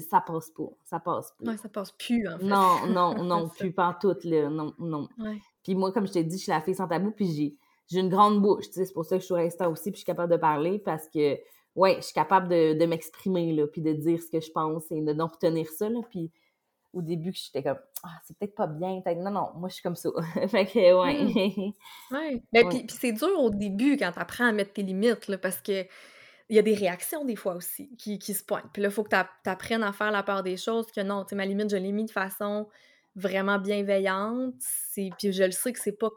[0.00, 0.68] ça passe pas.
[0.84, 1.50] Ça passe pas.
[1.50, 2.44] Ouais, ça passe plus, en fait.
[2.44, 4.50] Non, non, non, plus pas tout, là.
[4.50, 5.08] Non, non.
[5.62, 7.56] Puis moi, comme je t'ai dit, je suis la fille sans tabou, puis j'ai,
[7.90, 8.84] j'ai une grande bouche, tu sais.
[8.84, 11.08] C'est pour ça que je suis restée aussi, puis je suis capable de parler, parce
[11.08, 11.38] que,
[11.74, 14.90] ouais, je suis capable de, de m'exprimer, là, puis de dire ce que je pense
[14.90, 16.00] et de d'en retenir ça, là.
[16.10, 16.30] Puis
[16.92, 19.82] au début que j'étais comme ah c'est peut-être pas bien non non moi je suis
[19.82, 20.10] comme ça.
[20.48, 21.24] Fait que ouais.
[21.24, 22.14] Mmh.
[22.14, 22.42] ouais.
[22.52, 25.60] Ben, puis, c'est dur au début quand tu apprends à mettre tes limites là, parce
[25.60, 25.86] que
[26.50, 28.70] il y a des réactions des fois aussi qui, qui se pointent.
[28.72, 31.24] Puis là il faut que tu apprennes à faire la part des choses que non
[31.24, 32.68] tu sais ma limite je l'ai mis de façon
[33.14, 36.10] vraiment bienveillante c'est puis je le sais que c'est pas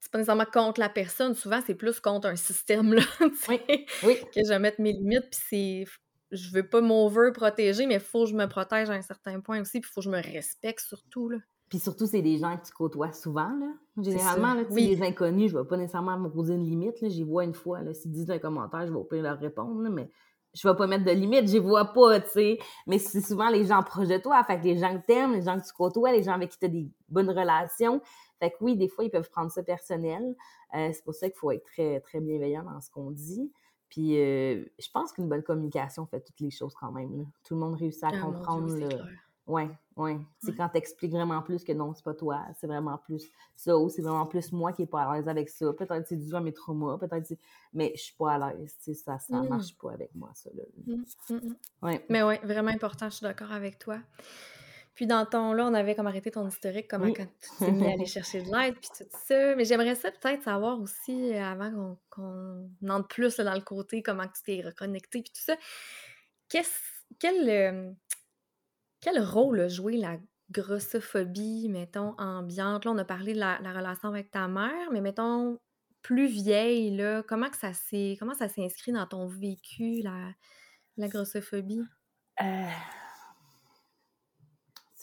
[0.00, 3.02] c'est pas nécessairement contre la personne, souvent c'est plus contre un système là,
[3.48, 3.60] oui,
[4.04, 4.18] oui.
[4.32, 5.84] que je mette mes limites puis c'est
[6.30, 9.40] je veux pas m'over protéger, mais il faut que je me protège à un certain
[9.40, 11.28] point aussi, puis il faut que je me respecte surtout.
[11.28, 11.38] Là.
[11.68, 13.50] Puis surtout, c'est des gens que tu côtoies souvent.
[13.58, 13.72] Là.
[14.02, 16.96] Généralement, là, les inconnus, je vais pas nécessairement me poser une limite.
[17.02, 17.80] J'y vois une fois.
[17.94, 19.88] S'ils disent un commentaire, je vais au pire leur répondre.
[19.90, 20.10] mais
[20.54, 22.58] je vais pas mettre de limite, j'y vois pas, tu sais.
[22.86, 25.42] Mais c'est souvent les gens proches de toi, fait que les gens que t'aimes, les
[25.42, 28.00] gens que tu côtoies, les gens avec qui tu as des bonnes relations.
[28.38, 30.36] Fait que oui, des fois, ils peuvent prendre ça personnel.
[30.76, 33.50] Euh, c'est pour ça qu'il faut être très, très bienveillant dans ce qu'on dit.
[33.94, 37.26] Puis euh, je pense qu'une bonne communication fait toutes les choses quand même.
[37.44, 38.74] Tout le monde réussit à ah, comprendre.
[38.74, 38.88] le...
[39.46, 40.18] Ouais, ouais.
[40.42, 43.78] C'est quand tu expliques vraiment plus que non, c'est pas toi, c'est vraiment plus ça,
[43.78, 45.72] ou c'est vraiment plus moi qui est pas à l'aise avec ça.
[45.72, 47.32] Peut-être c'est dû à mes traumas, peut-être
[47.72, 49.48] mais je suis pas à l'aise, ça, ça mmh.
[49.48, 50.50] marche pas avec moi, ça.
[50.86, 50.94] Mmh,
[51.30, 52.04] mmh, ouais.
[52.08, 54.00] Mais ouais, vraiment important, je suis d'accord avec toi.
[54.94, 57.86] Puis dans ton là, on avait comme arrêté ton historique, comment quand tu t'es mis
[57.86, 59.56] à aller chercher de l'aide, puis tout ça.
[59.56, 64.26] Mais j'aimerais ça peut-être savoir aussi, euh, avant qu'on entre plus dans le côté, comment
[64.26, 65.56] tu t'es reconnecté, puis tout ça.
[66.48, 67.90] Quel, euh,
[69.00, 70.16] quel rôle a joué la
[70.50, 72.84] grossophobie, mettons, ambiante?
[72.84, 75.58] Là, on a parlé de la, relation avec ta mère, mais mettons,
[76.02, 80.28] plus vieille, là, comment que ça s'est comment ça s'inscrit dans ton vécu, la,
[80.98, 81.82] la grossophobie?
[82.42, 82.70] Euh,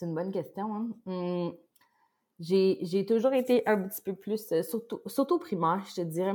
[0.02, 0.74] c'est une bonne question.
[0.74, 0.88] Hein.
[1.06, 1.56] Hum,
[2.40, 6.34] j'ai toujours été un petit peu plus, euh, surtout, surtout primaire, je te dirais.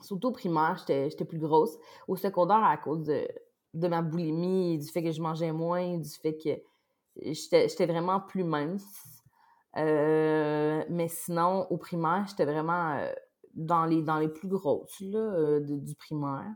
[0.00, 1.76] Surtout primaire, j'étais plus grosse.
[2.06, 3.26] Au secondaire, à cause de,
[3.72, 6.60] de ma boulimie, du fait que je mangeais moins, du fait que
[7.16, 9.22] j'étais vraiment plus mince.
[9.76, 13.10] Euh, mais sinon, au primaire, j'étais vraiment euh,
[13.54, 16.52] dans, les, dans les plus grosses là, du primaire.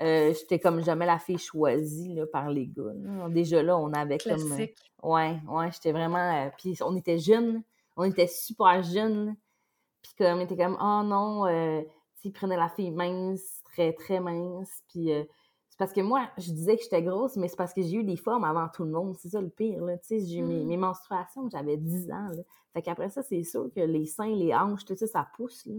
[0.00, 3.28] J'étais comme jamais la fille choisie là, par les gars.
[3.30, 4.76] Déjà là, on avait Classique.
[5.00, 5.12] comme.
[5.12, 6.50] ouais, ouais, j'étais vraiment.
[6.58, 7.62] puis on était jeunes,
[7.96, 9.36] on était super jeunes.
[10.02, 11.84] Puis comme, on était comme, oh non,
[12.20, 14.82] tu prenait la fille mince, très, très mince.
[14.88, 15.10] Puis
[15.74, 18.04] c'est parce que moi, je disais que j'étais grosse, mais c'est parce que j'ai eu
[18.04, 19.16] des formes avant tout le monde.
[19.18, 19.98] C'est ça le pire, là.
[19.98, 20.80] Tu sais, j'ai eu mes, mm.
[20.80, 22.42] menstruations, j'avais 10 ans, là.
[22.72, 25.74] Fait qu'après ça, c'est sûr que les seins, les hanches, tout ça, ça pousse, là.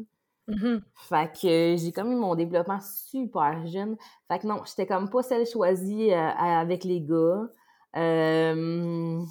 [0.47, 0.81] Mm-hmm.
[1.09, 3.97] Fait que j'ai comme eu mon développement super jeune.
[4.27, 7.47] Fait que non, j'étais comme pas celle choisie euh, avec les gars.
[7.97, 9.21] Euh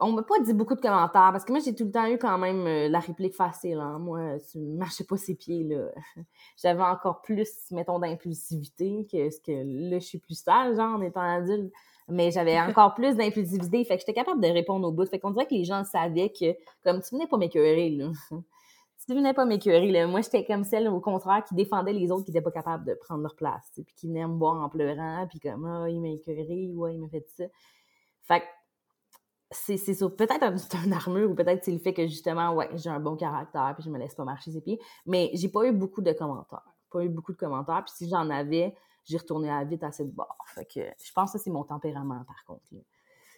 [0.00, 2.18] on m'a pas dit beaucoup de commentaires parce que moi j'ai tout le temps eu
[2.18, 3.98] quand même euh, la réplique facile hein.
[3.98, 5.88] moi tu marchais pas ses pieds là
[6.56, 11.02] j'avais encore plus mettons d'impulsivité que ce que là je suis plus sage genre en
[11.02, 11.72] étant adulte
[12.08, 15.32] mais j'avais encore plus d'impulsivité fait que j'étais capable de répondre au bout fait qu'on
[15.32, 18.12] dirait que les gens savaient que comme tu venais pas m'écœurer là
[19.08, 22.24] tu venais pas m'écœurer là moi j'étais comme celle au contraire qui défendait les autres
[22.24, 25.26] qui étaient pas capables de prendre leur place puis qui venaient me voir en pleurant
[25.28, 27.44] puis comme ah il m'a ouais il m'a fait ça
[28.28, 28.46] fait que
[29.50, 29.76] c'est.
[30.16, 33.16] Peut-être c'est une armure ou peut-être c'est le fait que justement, ouais, j'ai un bon
[33.16, 34.80] caractère puis je me laisse pas marcher ses pieds.
[35.06, 36.74] Mais j'ai pas eu beaucoup de commentaires.
[36.90, 37.82] Pas eu beaucoup de commentaires.
[37.84, 40.36] Puis si j'en avais, j'ai retourné à vite à cette barre.
[40.54, 42.62] Fait que je pense que c'est mon tempérament, par contre,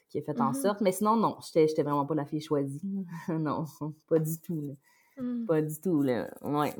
[0.08, 0.62] qui a fait en mm-hmm.
[0.62, 0.80] sorte.
[0.80, 3.06] Mais sinon, non, j'étais vraiment pas la fille choisie.
[3.28, 3.64] non,
[4.08, 4.76] pas du tout.
[5.20, 5.46] Mm.
[5.46, 6.30] Pas du tout, là.
[6.42, 6.72] Ouais.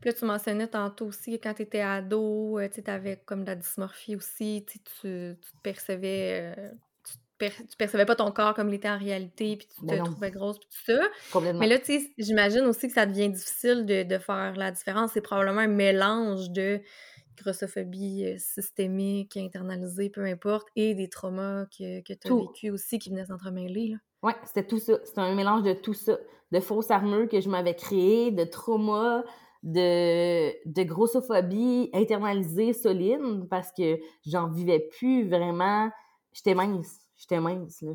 [0.00, 3.42] Puis là, tu mentionnais tantôt aussi que quand tu étais ado, euh, tu avais comme
[3.42, 6.70] de la dysmorphie aussi, tu, tu te percevais euh,
[7.48, 10.58] tu percevais pas ton corps comme il était en réalité, puis tu te trouvais grosse,
[10.58, 11.50] puis tout ça.
[11.54, 15.12] Mais là, tu sais, j'imagine aussi que ça devient difficile de, faire la différence.
[15.12, 16.80] C'est probablement un mélange de
[17.38, 22.98] grossophobie euh, systémique, internalisée, peu importe, et des traumas que, que tu as vécu aussi
[22.98, 23.94] qui venaient s'entremêler.
[24.22, 24.98] Oui, c'était tout ça.
[25.04, 26.18] C'était un mélange de tout ça.
[26.52, 29.22] De fausses armures que je m'avais créées, de traumas,
[29.62, 35.90] de, de grossophobie internalisée, solide, parce que j'en vivais plus vraiment.
[36.32, 37.92] J'étais mince j'étais mince, là.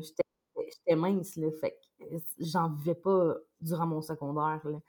[0.56, 1.48] J'étais mince, là.
[1.60, 2.04] Fait que
[2.40, 4.80] j'en vivais pas durant mon secondaire, là.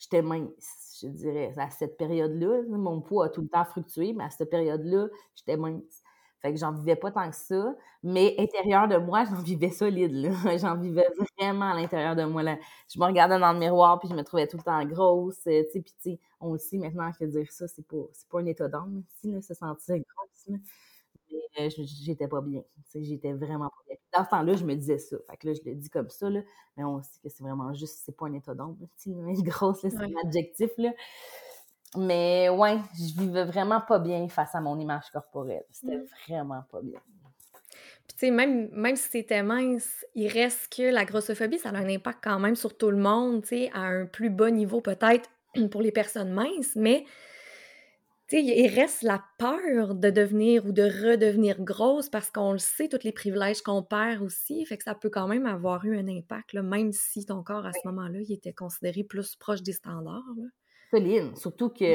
[0.00, 1.54] J'étais mince, je dirais.
[1.58, 5.58] À cette période-là, mon poids a tout le temps fluctué, mais à cette période-là, j'étais
[5.58, 6.03] mince.
[6.44, 7.74] Fait que j'en vivais pas tant que ça.
[8.02, 10.30] Mais intérieur de moi, j'en vivais solide, là.
[10.58, 11.06] J'en vivais
[11.38, 12.58] vraiment à l'intérieur de moi, là.
[12.92, 15.42] Je me regardais dans le miroir, puis je me trouvais tout le temps grosse, tu
[15.44, 15.66] sais.
[15.72, 17.96] Puis, tu sais, on le sait maintenant que dire ça, c'est pas,
[18.30, 20.56] pas un état d'âme, si, là, se sentir grosse, là
[22.04, 22.62] j'étais pas bien.
[22.94, 23.96] J'étais vraiment pas bien.
[24.16, 25.16] Dans ce temps-là, je me disais ça.
[25.30, 26.40] Fait que là, je le dis comme ça, là,
[26.76, 28.86] mais on sait que c'est vraiment juste, c'est pas un état d'ombre.
[29.44, 30.70] Grosse, c'est un adjectif.
[30.78, 30.90] Là.
[31.96, 35.64] Mais ouais, je vivais vraiment pas bien face à mon image corporelle.
[35.70, 36.06] C'était mmh.
[36.28, 37.00] vraiment pas bien.
[38.06, 41.76] Puis, tu sais, même, même si c'était mince, il reste que la grossophobie, ça a
[41.76, 44.80] un impact quand même sur tout le monde, tu sais, à un plus bas niveau
[44.80, 45.30] peut-être
[45.70, 47.04] pour les personnes minces, mais
[48.32, 53.04] il reste la peur de devenir ou de redevenir grosse parce qu'on le sait, tous
[53.04, 54.64] les privilèges qu'on perd aussi.
[54.66, 57.72] Fait que ça peut quand même avoir eu un impact, même si ton corps, à
[57.72, 60.24] ce moment-là, il était considéré plus proche des standards.
[60.36, 60.46] Là.
[61.36, 61.94] Surtout que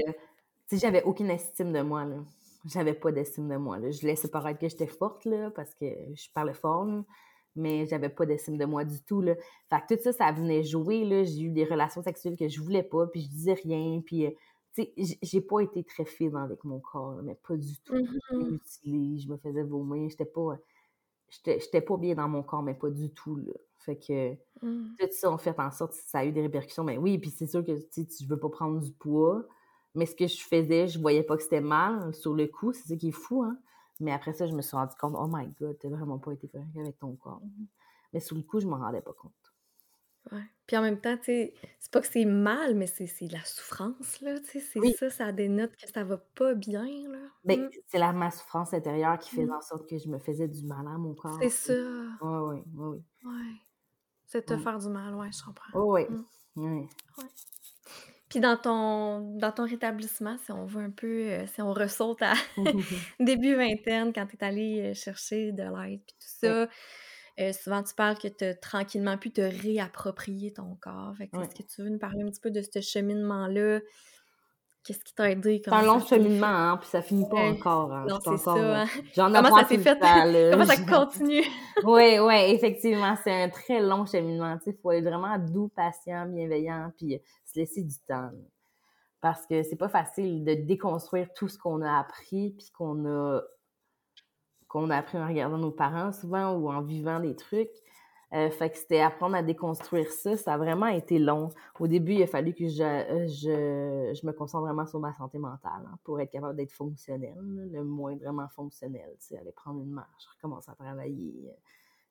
[0.71, 2.05] j'avais aucune estime de moi.
[2.05, 2.17] Là.
[2.65, 3.79] J'avais pas d'estime de moi.
[3.79, 3.91] Là.
[3.91, 6.87] Je laissais paraître que j'étais forte là, parce que je parlais fort,
[7.55, 9.21] mais j'avais pas d'estime de moi du tout.
[9.21, 9.35] Là.
[9.69, 11.25] Fait que tout ça, ça venait jouer.
[11.25, 14.31] J'ai eu des relations sexuelles que je voulais pas, puis je disais rien, puis euh,
[15.21, 17.95] j'ai pas été très fine avec mon corps, mais pas du tout.
[18.31, 20.57] Mmh je me faisais vomir, j'étais pas
[21.29, 23.53] j'étais pas bien dans mon corps, mais pas du tout, là.
[23.79, 26.83] Fait que tout ça, en fait en sorte ça a eu des répercussions.
[26.83, 29.45] Mais oui, puis c'est sûr que tu veux pas prendre du poids,
[29.95, 32.87] mais ce que je faisais, je voyais pas que c'était mal sur le coup, c'est
[32.87, 33.57] ça qui est fou, hein.
[34.01, 36.47] Mais après ça, je me suis rendu compte, oh my god, t'as vraiment pas été
[36.47, 37.41] correct avec ton corps.
[38.13, 39.33] Mais sur le coup, je m'en rendais pas compte.
[40.31, 40.43] Ouais.
[40.67, 44.21] Puis en même temps, tu sais, c'est pas que c'est mal, mais c'est la souffrance,
[44.21, 47.19] là, tu sais, c'est ça, ça dénote que ça va pas bien, là.
[47.43, 47.69] Ben, mmh.
[47.87, 49.53] c'est la ma souffrance intérieure qui faisait mmh.
[49.53, 51.39] en sorte que je me faisais du mal à mon corps.
[51.41, 51.73] C'est ça.
[52.21, 53.03] Oui, oui, oui.
[53.25, 53.55] Ouais.
[54.29, 55.71] C'est te faire du mal, ouais, je comprends.
[55.73, 56.23] Oh, oui, mmh.
[56.55, 56.87] oui.
[58.29, 62.21] Puis dans ton, dans ton rétablissement, si on veut un peu, euh, si on ressaute
[62.21, 62.33] à
[63.19, 66.67] début vingtaine, quand tu es allé euh, chercher de l'aide, puis tout ça,
[67.39, 71.15] Euh, souvent, tu parles que tu as tranquillement pu te réapproprier ton corps.
[71.21, 73.79] Est-ce que tu veux nous parler un petit peu de ce cheminement-là?
[74.83, 75.61] Qu'est-ce qui t'a aidé?
[75.63, 77.93] C'est un long cheminement, hein, puis ça finit pas encore.
[77.93, 78.05] Hein.
[78.07, 78.53] Non, c'est ça.
[78.53, 78.85] Hein.
[79.15, 79.99] Comment ça s'est fait?
[79.99, 81.43] Comment ça continue?
[81.83, 84.57] oui, oui, effectivement, c'est un très long cheminement.
[84.65, 88.29] Il faut être vraiment doux, patient, bienveillant, puis se laisser du temps.
[89.21, 93.41] Parce que c'est pas facile de déconstruire tout ce qu'on a appris, puis qu'on a
[94.69, 97.71] qu'on a appris en regardant nos parents souvent ou en vivant des trucs.
[98.31, 100.37] Euh, fait que c'était apprendre à déconstruire ça.
[100.37, 101.49] Ça a vraiment été long.
[101.79, 105.39] Au début, il a fallu que je, je, je me concentre vraiment sur ma santé
[105.39, 109.09] mentale hein, pour être capable d'être fonctionnel, le moins vraiment fonctionnel.
[109.19, 111.51] Tu sais, aller prendre une marche, recommencer à travailler.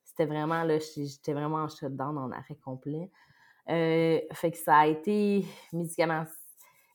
[0.03, 3.11] C'était vraiment, là, j'étais vraiment en shutdown, en arrêt complet.
[3.69, 6.25] Euh, fait que ça a été médicaments,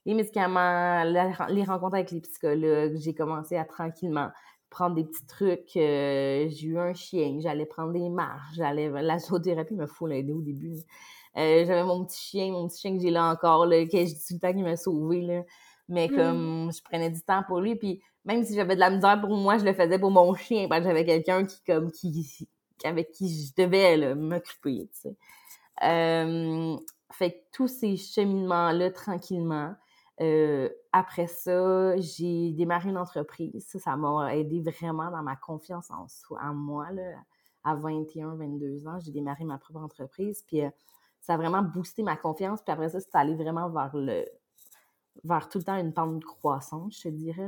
[0.05, 2.97] les médicaments, les rencontres avec les psychologues.
[2.97, 4.31] J'ai commencé à tranquillement
[4.73, 5.77] prendre des petits trucs.
[5.77, 8.89] Euh, j'ai eu un chien, j'allais prendre des marches, j'allais.
[8.89, 10.75] La zoothérapie me fout l'aider au début.
[11.37, 14.13] Euh, j'avais mon petit chien, mon petit chien que j'ai là encore, là, que je
[14.13, 15.21] dis tout le temps qu'il m'a sauvé.
[15.21, 15.43] Là.
[15.87, 16.15] Mais mmh.
[16.15, 19.35] comme je prenais du temps pour lui, puis même si j'avais de la misère pour
[19.35, 22.47] moi, je le faisais pour mon chien, parce que j'avais quelqu'un qui, comme, qui,
[22.83, 25.15] avec qui je devais m'occuper, tu sais.
[25.83, 26.77] Euh,
[27.11, 29.73] fait que tous ces cheminements-là, tranquillement,
[30.21, 33.65] euh, après ça, j'ai démarré une entreprise.
[33.79, 36.91] Ça, m'a aidé vraiment dans ma confiance en soi, en moi.
[36.91, 37.15] Là.
[37.63, 40.43] À 21, 22 ans, j'ai démarré ma propre entreprise.
[40.45, 40.69] Puis euh,
[41.21, 42.61] ça a vraiment boosté ma confiance.
[42.61, 44.25] Puis après ça, c'est allé vraiment vers le
[45.23, 47.47] vers tout le temps une pente croissante, je te dirais.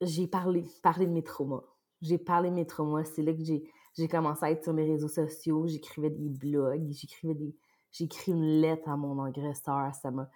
[0.00, 1.62] J'ai parlé, parlé de mes traumas.
[2.00, 3.04] J'ai parlé de mes traumas.
[3.04, 5.66] C'est là que j'ai, j'ai commencé à être sur les réseaux sociaux.
[5.66, 7.54] J'écrivais des blogs, j'écrivais des,
[7.92, 9.94] j'ai écrit une lettre à mon agresseur.
[9.94, 10.30] Ça m'a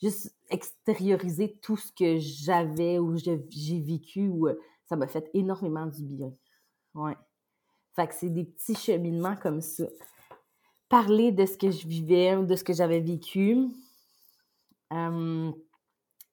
[0.00, 5.86] juste extériorisé tout ce que j'avais ou j'ai vécu ou euh, ça m'a fait énormément
[5.86, 6.32] du bien.
[6.94, 7.16] Ouais.
[7.94, 9.84] Fait que c'est des petits cheminements comme ça.
[10.88, 13.68] Parler de ce que je vivais ou de ce que j'avais vécu.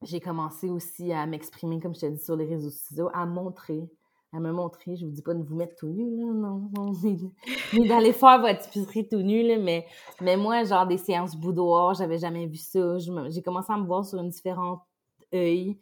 [0.02, 3.90] j'ai commencé aussi à m'exprimer, comme je te dit, sur les réseaux sociaux, à montrer
[4.36, 4.96] à me montrer.
[4.96, 6.92] Je vous dis pas de vous mettre tout nu, là, non, non,
[7.74, 9.86] ni, d'aller faire votre épicerie tout nu, là, mais,
[10.22, 12.98] mais moi, genre des séances boudoir, j'avais jamais vu ça.
[13.30, 14.82] J'ai commencé à me voir sur une différente
[15.34, 15.78] œil,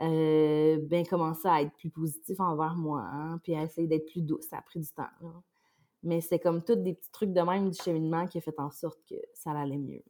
[0.00, 4.22] euh, ben commencer à être plus positif envers moi, hein, puis à essayer d'être plus
[4.22, 4.46] douce.
[4.50, 5.08] Ça a pris du temps.
[6.02, 8.70] Mais c'est comme tous des petits trucs de même du cheminement qui a fait en
[8.70, 10.02] sorte que ça allait mieux.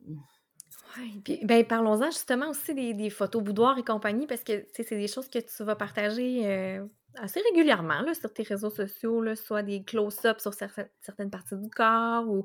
[0.98, 4.90] Oui, puis ben, parlons-en justement aussi des, des, photos boudoir et compagnie, parce que c'est
[4.90, 6.84] des choses que tu vas partager euh,
[7.16, 11.70] assez régulièrement là, sur tes réseaux sociaux, là, soit des close-ups sur certaines parties du
[11.70, 12.44] corps ou.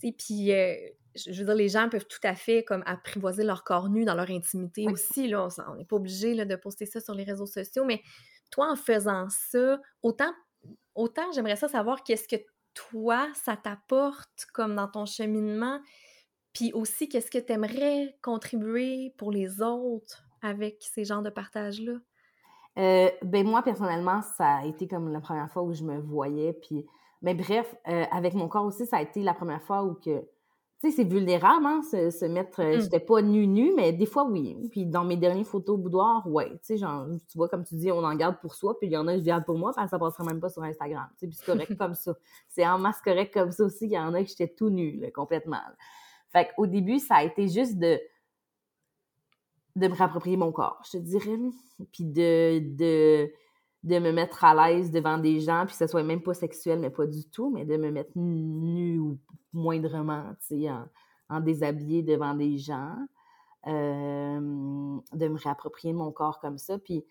[0.00, 0.74] Puis, euh,
[1.14, 4.14] je veux dire, les gens peuvent tout à fait comme apprivoiser leur corps nu dans
[4.14, 5.28] leur intimité aussi.
[5.28, 8.02] Là, on n'est pas obligé de poster ça sur les réseaux sociaux, mais
[8.50, 10.32] toi, en faisant ça, autant,
[10.94, 12.42] autant j'aimerais ça savoir qu'est-ce que
[12.74, 15.80] toi, ça t'apporte comme dans ton cheminement,
[16.52, 21.94] puis aussi qu'est-ce que tu aimerais contribuer pour les autres avec ces genres de partage-là.
[22.78, 26.52] Euh, ben moi, personnellement, ça a été comme la première fois où je me voyais.
[26.54, 26.86] Puis,
[27.20, 29.94] mais ben, bref, euh, avec mon corps aussi, ça a été la première fois où
[29.94, 30.20] que,
[30.80, 32.80] tu sais, c'est vulnérable, hein, se, mettre, euh, mmh.
[32.80, 34.56] j'étais pas nu-nu, mais des fois, oui.
[34.70, 37.92] Puis dans mes dernières photos boudoir, ouais, tu sais, genre, tu vois, comme tu dis,
[37.92, 39.86] on en garde pour soi, puis il y en a, je garde pour moi, parce
[39.86, 42.14] que ça passerait même pas sur Instagram, tu sais, puis c'est correct comme ça.
[42.48, 44.98] C'est en masse correct comme ça aussi, qu'il y en a que j'étais tout nu,
[44.98, 45.60] là, complètement.
[46.30, 48.00] Fait qu'au début, ça a été juste de
[49.76, 51.38] de me réapproprier mon corps, je te dirais.
[51.92, 53.32] Puis de, de,
[53.84, 56.78] de me mettre à l'aise devant des gens, puis que ce soit même pas sexuel,
[56.78, 59.18] mais pas du tout, mais de me mettre nue ou
[59.52, 60.86] moindrement, tu sais, en,
[61.28, 62.96] en, déshabillé devant des gens.
[63.68, 64.40] Euh,
[65.12, 66.78] de me réapproprier mon corps comme ça.
[66.78, 67.04] Puis,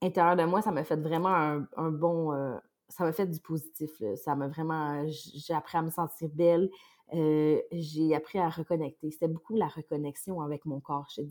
[0.00, 2.32] intérieur de moi, ça m'a fait vraiment un, un bon...
[2.32, 2.56] Euh,
[2.88, 3.90] ça m'a fait du positif.
[4.16, 5.04] Ça m'a vraiment...
[5.08, 6.70] J'ai appris à me sentir belle.
[7.12, 9.10] Euh, j'ai appris à reconnecter.
[9.10, 11.26] C'était beaucoup la reconnexion avec mon corps, je te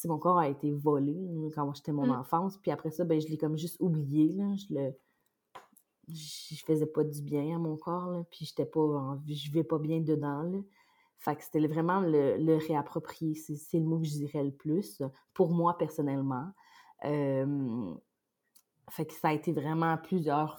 [0.00, 1.14] dirais mon corps a été volé
[1.54, 2.20] quand j'étais mon mmh.
[2.20, 2.56] enfance.
[2.56, 4.32] Puis après ça, ben, je l'ai comme juste oublié.
[4.32, 4.54] Là.
[4.54, 4.94] Je le.
[6.08, 9.22] Je faisais pas du bien à mon corps, là, puis j'étais pas en...
[9.28, 10.42] je vais pas bien dedans.
[10.42, 10.58] Là.
[11.18, 13.34] Fait que c'était vraiment le, le réapproprier.
[13.34, 15.02] C'est le mot que je dirais le plus
[15.34, 16.48] pour moi personnellement.
[17.02, 17.14] fait
[19.06, 20.58] que ça a été vraiment plusieurs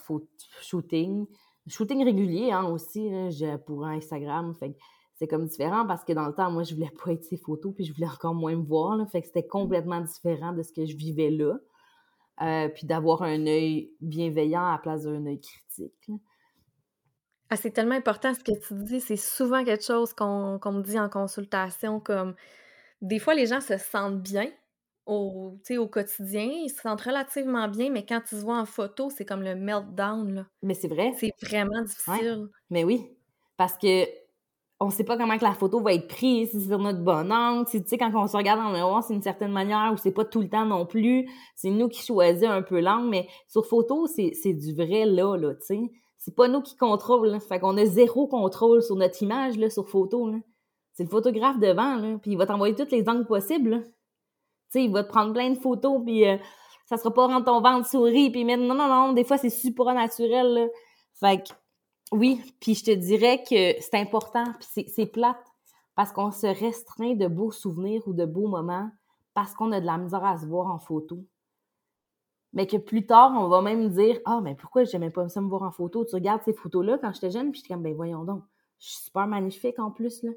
[0.62, 1.26] shootings.
[1.68, 4.54] Shooting régulier hein, aussi, là, pour Instagram.
[4.54, 4.78] Fait que
[5.22, 7.76] c'est comme différent parce que dans le temps, moi, je voulais pas être ces photos,
[7.76, 8.98] puis je voulais encore moins me voir.
[8.98, 11.60] Là, fait que c'était complètement différent de ce que je vivais là.
[12.42, 16.10] Euh, puis d'avoir un œil bienveillant à la place d'un œil critique.
[17.52, 19.00] Ah, c'est tellement important ce que tu dis.
[19.00, 22.34] C'est souvent quelque chose qu'on me dit en consultation, comme
[23.04, 24.50] des fois, les gens se sentent bien
[25.06, 29.12] au, au quotidien, ils se sentent relativement bien, mais quand ils se voient en photo,
[29.16, 30.48] c'est comme le meltdown, là.
[30.64, 31.14] Mais c'est vrai.
[31.20, 32.48] C'est vraiment difficile.
[32.72, 33.08] Mais oui,
[33.56, 34.06] parce que
[34.82, 37.32] on sait pas comment que la photo va être prise, si c'est sur notre bon
[37.32, 39.98] angle, tu sais, quand on se regarde dans le miroir, c'est une certaine manière, ou
[39.98, 43.28] c'est pas tout le temps non plus, c'est nous qui choisissons un peu l'angle, mais
[43.48, 45.82] sur photo, c'est du vrai là, là, tu sais.
[46.18, 49.88] C'est pas nous qui contrôlons, fait qu'on a zéro contrôle sur notre image, là, sur
[49.88, 50.40] photo, là.
[50.94, 53.90] C'est le photographe devant, là, puis il va t'envoyer tous les angles possibles, Tu
[54.70, 56.38] sais, il va te prendre plein de photos, puis euh,
[56.88, 58.64] ça sera pas rendre ton ventre souris, puis mettre...
[58.64, 60.66] Non, non, non, des fois, c'est super naturel, là.
[61.20, 61.54] Fait que
[62.12, 65.42] oui, puis je te dirais que c'est important, puis c'est plate,
[65.96, 68.90] parce qu'on se restreint de beaux souvenirs ou de beaux moments
[69.34, 71.24] parce qu'on a de la misère à se voir en photo.
[72.54, 75.48] Mais que plus tard, on va même dire Ah, mais pourquoi j'aimais pas ça me
[75.48, 76.04] voir en photo?
[76.04, 78.44] Tu regardes ces photos-là quand j'étais jeune, puis j'étais comme Ben voyons donc,
[78.80, 80.22] je suis super magnifique en plus.
[80.24, 80.32] Là.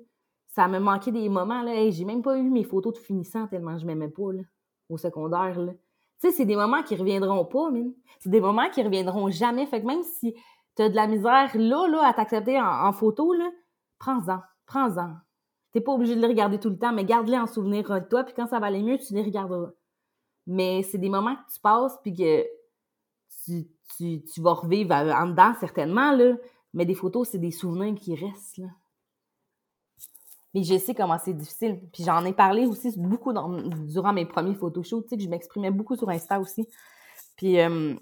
[0.46, 1.62] Ça me manquait des moments.
[1.62, 1.90] là.
[1.90, 4.42] j'ai même pas eu mes photos de finissant tellement je m'aimais pas là,
[4.88, 5.58] au secondaire.
[5.58, 5.72] Là.
[5.72, 7.92] Tu sais, c'est des moments qui reviendront pas, mine.
[8.20, 9.66] C'est des moments qui reviendront jamais.
[9.66, 10.36] Fait que même si
[10.74, 13.50] t'as de la misère là, là, à t'accepter en, photo, là,
[13.98, 15.14] prends-en, prends-en.
[15.72, 18.24] T'es pas obligé de les regarder tout le temps, mais garde-les en souvenir de toi,
[18.24, 19.70] puis quand ça va aller mieux, tu les regarderas.
[20.46, 22.44] Mais c'est des moments que tu passes, puis que
[23.44, 26.36] tu, tu, tu vas revivre en dedans, certainement, là.
[26.74, 28.68] Mais des photos, c'est des souvenirs qui restent, là.
[30.54, 31.80] Mais je sais comment c'est difficile.
[31.92, 35.72] Puis j'en ai parlé aussi beaucoup durant mes premiers photoshoots, tu sais, que je m'exprimais
[35.72, 36.68] beaucoup sur Insta aussi.
[37.36, 37.94] Puis euh,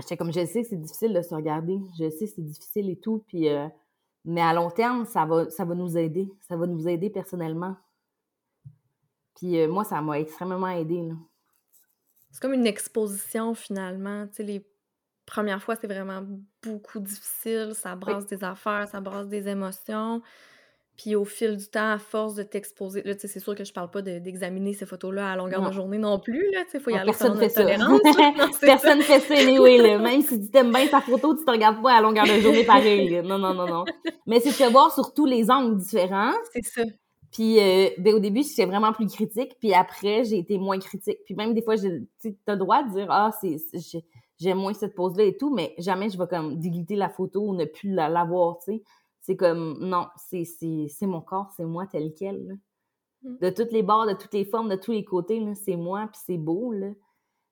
[0.00, 2.90] j'étais comme, je sais que c'est difficile de se regarder, je sais que c'est difficile
[2.90, 3.68] et tout, puis, euh,
[4.24, 7.76] mais à long terme, ça va, ça va nous aider, ça va nous aider personnellement.
[9.36, 11.08] Puis euh, moi, ça m'a extrêmement aidé.
[12.30, 14.66] C'est comme une exposition finalement, tu sais, les
[15.26, 16.22] premières fois, c'est vraiment
[16.62, 20.22] beaucoup difficile, ça brasse des affaires, ça brasse des émotions.
[20.98, 23.62] Puis au fil du temps, à force de t'exposer, là, tu sais, c'est sûr que
[23.64, 26.80] je parle pas d'examiner ces photos-là à longueur de journée non plus, là, tu sais,
[26.80, 28.58] faut y aller selon notre tolérance.
[28.60, 29.98] personne fait ça, anyway, là.
[29.98, 32.64] Même si tu t'aimes bien ta photo, tu te regardes pas à longueur de journée
[32.64, 33.84] pareil, Non, non, non, non.
[34.26, 36.34] Mais c'est de te voir sur tous les angles différents.
[36.52, 36.82] C'est ça.
[37.30, 41.18] Puis euh, ben, au début, j'étais vraiment plus critique, puis après, j'ai été moins critique.
[41.24, 42.08] Puis même des fois, tu
[42.46, 43.56] as le droit de dire «Ah, c'est
[44.40, 47.54] j'aime moins cette pose-là et tout», mais jamais je vais comme dégliter la photo ou
[47.54, 48.82] ne plus la, voir, tu sais.
[49.28, 52.58] C'est comme, non, c'est mon corps, c'est moi tel quel.
[53.22, 53.36] Mm.
[53.42, 56.18] De toutes les bords, de toutes les formes, de tous les côtés, c'est moi, puis
[56.24, 56.72] c'est beau.
[56.72, 56.92] Là.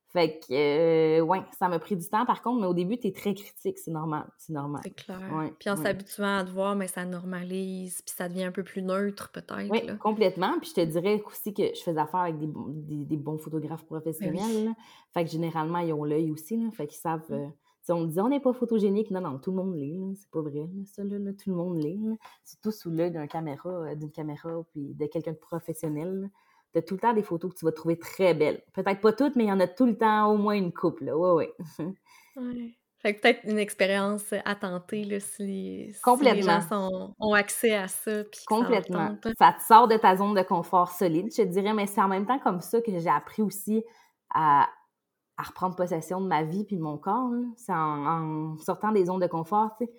[0.09, 3.09] Fait que, euh, ouais, ça m'a pris du temps par contre, mais au début, tu
[3.09, 4.27] es très critique, c'est normal.
[4.39, 4.81] C'est normal.
[4.85, 5.21] C'est clair.
[5.59, 8.81] puis en s'habituant à te voir, mais ça normalise, puis ça devient un peu plus
[8.81, 9.71] neutre peut-être.
[9.71, 10.59] Oui, complètement.
[10.59, 14.01] Puis je te dirais aussi que je fais affaire avec des, des, bons photographes ben
[14.01, 14.73] professionnels.
[15.13, 16.57] Fait que généralement, ils ont l'œil aussi.
[16.57, 17.29] Là, fait qu'ils savent.
[17.29, 17.35] Mm.
[17.35, 17.49] Euh,
[17.89, 19.11] on me dit on n'est pas photogénique.
[19.11, 20.15] Non, non, tout le monde l'est.
[20.17, 21.99] C'est pas vrai, ça, là, tout le monde l'est.
[22.45, 26.31] Surtout sous l'œil d'une caméra, euh, d'une caméra puis de quelqu'un de professionnel.
[26.73, 28.63] Tu as tout le temps des photos que tu vas trouver très belles.
[28.73, 31.05] Peut-être pas toutes, mais il y en a tout le temps au moins une couple.
[31.05, 31.17] Là.
[31.17, 31.55] Ouais, ouais.
[32.37, 32.77] ouais.
[32.99, 38.25] Fait que peut-être une expérience à tenter là, si, les gens ont accès à ça.
[38.47, 39.17] Complètement.
[39.39, 42.09] Ça, te sort de ta zone de confort solide, je te dirais, mais c'est en
[42.09, 43.85] même temps comme ça que j'ai appris aussi
[44.35, 44.67] à,
[45.39, 47.31] à reprendre possession de ma vie puis de mon corps.
[47.57, 49.93] C'est en, sortant des zones de confort, tu sais.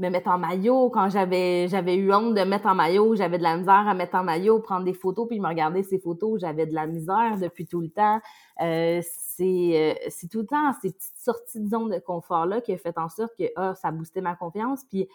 [0.00, 3.44] Me mettre en maillot, quand j'avais j'avais eu honte de mettre en maillot, j'avais de
[3.44, 6.66] la misère à mettre en maillot, prendre des photos puis me regarder ces photos, j'avais
[6.66, 8.20] de la misère depuis tout le temps.
[8.60, 12.72] Euh, c'est euh, c'est tout le temps ces petites sorties de zone de confort-là qui
[12.72, 15.08] a fait en sorte que ah, ça boostait ma confiance puis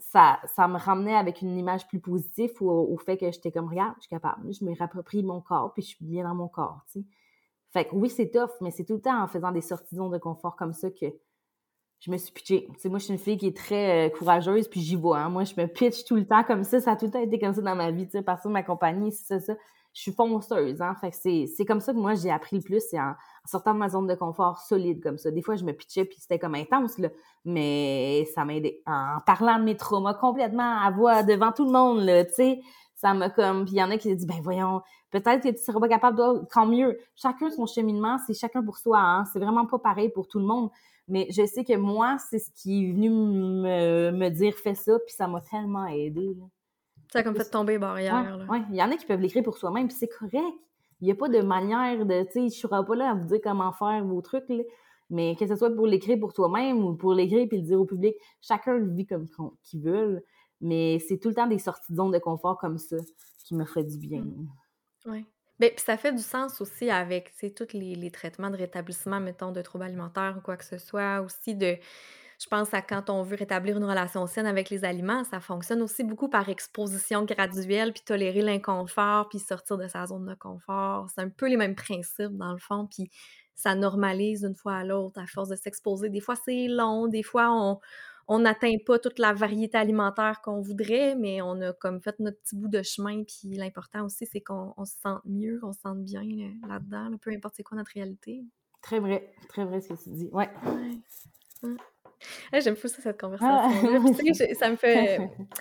[0.00, 3.68] ça, ça me ramenait avec une image plus positive au, au fait que j'étais comme
[3.68, 6.48] regarde, je suis capable, je me réapproprie mon corps puis je suis bien dans mon
[6.48, 7.06] corps, tu sais.
[7.72, 10.18] Fait que oui, c'est tough, mais c'est tout le temps en faisant des sorties de
[10.18, 11.06] confort comme ça que
[12.00, 12.66] je me suis pitchée.
[12.74, 15.14] Tu sais, moi, je suis une fille qui est très euh, courageuse, puis j'y vais.
[15.14, 15.28] Hein.
[15.28, 16.80] Moi, je me pitch tout le temps comme ça.
[16.80, 18.06] Ça a tout le temps été comme ça dans ma vie.
[18.06, 19.54] Tu sais, personne ma compagnie, c'est ça, ça.
[19.92, 20.94] Je suis fonceuse, hein.
[21.00, 23.80] Fait que c'est comme ça que moi, j'ai appris le plus, c'est en, sortant de
[23.80, 25.32] ma zone de confort solide comme ça.
[25.32, 27.08] Des fois, je me pitchais, puis c'était comme intense, là.
[27.44, 28.82] Mais ça m'a aidé.
[28.86, 32.60] En parlant de mes traumas complètement à voix devant tout le monde, là, tu sais
[33.00, 35.62] ça m'a comme puis il y en a qui disent ben voyons peut-être que tu
[35.62, 36.98] seras pas capable de tant mieux.
[37.16, 39.24] Chacun son cheminement c'est chacun pour soi hein?
[39.32, 40.70] c'est vraiment pas pareil pour tout le monde.
[41.08, 44.98] Mais je sais que moi c'est ce qui est venu me, me dire fais ça
[45.06, 46.36] puis ça m'a tellement aidé
[47.10, 49.56] ça a comme fait tomber barrière ouais, il y en a qui peuvent l'écrire pour
[49.56, 50.54] soi-même puis c'est correct.
[51.00, 53.24] Il n'y a pas de manière de tu sais je serai pas là à vous
[53.24, 54.62] dire comment faire vos trucs là.
[55.08, 57.86] mais que ce soit pour l'écrire pour toi-même ou pour l'écrire puis le dire au
[57.86, 59.26] public chacun le vit comme
[59.64, 60.22] qu'il veut
[60.60, 62.96] mais c'est tout le temps des sorties de de confort comme ça
[63.44, 64.20] qui me ferait du bien.
[64.20, 64.48] Mmh.
[65.06, 65.26] Oui.
[65.58, 69.52] Bien, puis ça fait du sens aussi avec tous les, les, traitements de rétablissement, mettons,
[69.52, 71.76] de troubles alimentaires ou quoi que ce soit, aussi de
[72.40, 75.82] je pense à quand on veut rétablir une relation saine avec les aliments, ça fonctionne
[75.82, 81.08] aussi beaucoup par exposition graduelle, puis tolérer l'inconfort, puis sortir de sa zone de confort.
[81.14, 83.10] C'est un peu les mêmes principes, dans le fond, puis
[83.54, 86.08] ça normalise d'une fois à l'autre à force de s'exposer.
[86.08, 87.78] Des fois, c'est long, des fois, on
[88.32, 92.40] on n'atteint pas toute la variété alimentaire qu'on voudrait, mais on a comme fait notre
[92.40, 93.24] petit bout de chemin.
[93.24, 96.22] Puis l'important aussi, c'est qu'on se sente mieux, qu'on se sente bien
[96.68, 98.44] là-dedans, peu importe c'est quoi notre réalité.
[98.82, 100.30] Très vrai, très vrai ce que tu dis.
[100.32, 100.48] Ouais.
[102.52, 104.14] J'aime fou ça, cette conversation.
[104.54, 105.18] ça me fait.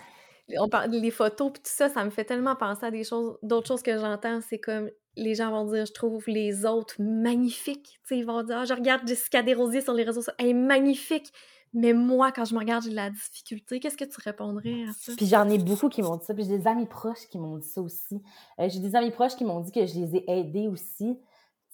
[0.59, 3.37] On parle des photos puis tout ça, ça me fait tellement penser à des choses,
[3.41, 4.41] d'autres choses que j'entends.
[4.41, 7.99] C'est comme les gens vont dire, je trouve les autres magnifiques.
[8.11, 11.31] ils vont dire, ah, je regarde Jessica Desrosiers sur les réseaux sociaux, elle est magnifique.
[11.73, 13.79] Mais moi, quand je me regarde, j'ai de la difficulté.
[13.79, 15.13] Qu'est-ce que tu répondrais à ça?
[15.15, 16.33] Puis j'en ai beaucoup qui m'ont dit ça.
[16.33, 18.21] Puis j'ai des amis proches qui m'ont dit ça aussi.
[18.59, 21.17] Euh, j'ai des amis proches qui m'ont dit que je les ai aidés aussi.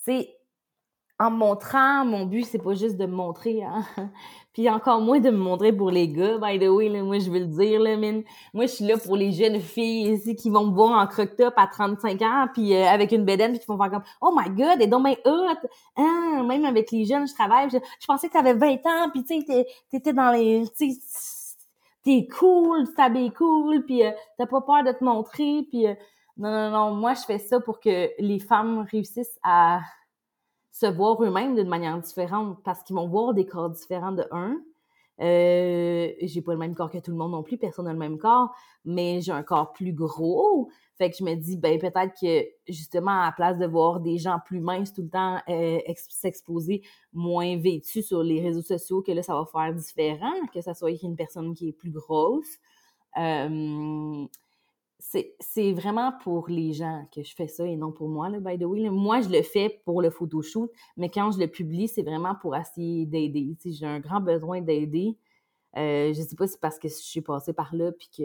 [0.03, 0.25] Tu
[1.17, 3.85] en montrant, mon but, c'est pas juste de me montrer, hein.
[4.53, 7.29] puis encore moins de me montrer pour les gars, by the way, là, moi, je
[7.29, 7.95] veux le dire, là,
[8.53, 11.53] Moi, je suis là pour les jeunes filles ici qui vont me voir en croque-top
[11.55, 14.49] à 35 ans, puis euh, avec une bedaine, puis qui vont faire comme «Oh my
[14.49, 15.67] God, et donc my hot!
[15.95, 16.43] Hein?
[16.47, 19.65] Même avec les jeunes, je travaille, je, pensais que t'avais 20 ans, puis tu sais,
[19.89, 20.65] t'étais dans les...
[22.03, 25.87] T'es cool, t'habilles cool, puis euh, t'as pas peur de te montrer, puis...
[25.87, 25.95] Euh,
[26.37, 29.79] non, non, non, moi, je fais ça pour que les femmes réussissent à
[30.75, 34.57] se voir eux-mêmes d'une manière différente parce qu'ils vont voir des corps différents de un.
[35.21, 37.97] Euh, j'ai pas le même corps que tout le monde non plus, personne n'a le
[37.97, 38.53] même corps,
[38.83, 40.69] mais j'ai un corps plus gros.
[40.97, 44.17] Fait que je me dis, ben peut-être que justement, à la place de voir des
[44.17, 46.81] gens plus minces tout le temps euh, s'exposer
[47.13, 50.91] moins vêtus sur les réseaux sociaux, que là, ça va faire différent, que ça soit
[51.01, 52.57] une personne qui est plus grosse.
[53.17, 54.25] Euh,
[54.99, 58.57] c'est vraiment pour les gens que je fais ça et non pour moi, là, by
[58.57, 58.89] the way.
[58.89, 62.55] Moi, je le fais pour le photoshoot, mais quand je le publie, c'est vraiment pour
[62.55, 63.55] essayer d'aider.
[63.65, 65.17] J'ai un grand besoin d'aider.
[65.77, 68.23] Euh, je sais pas si c'est parce que je suis passée par là puis que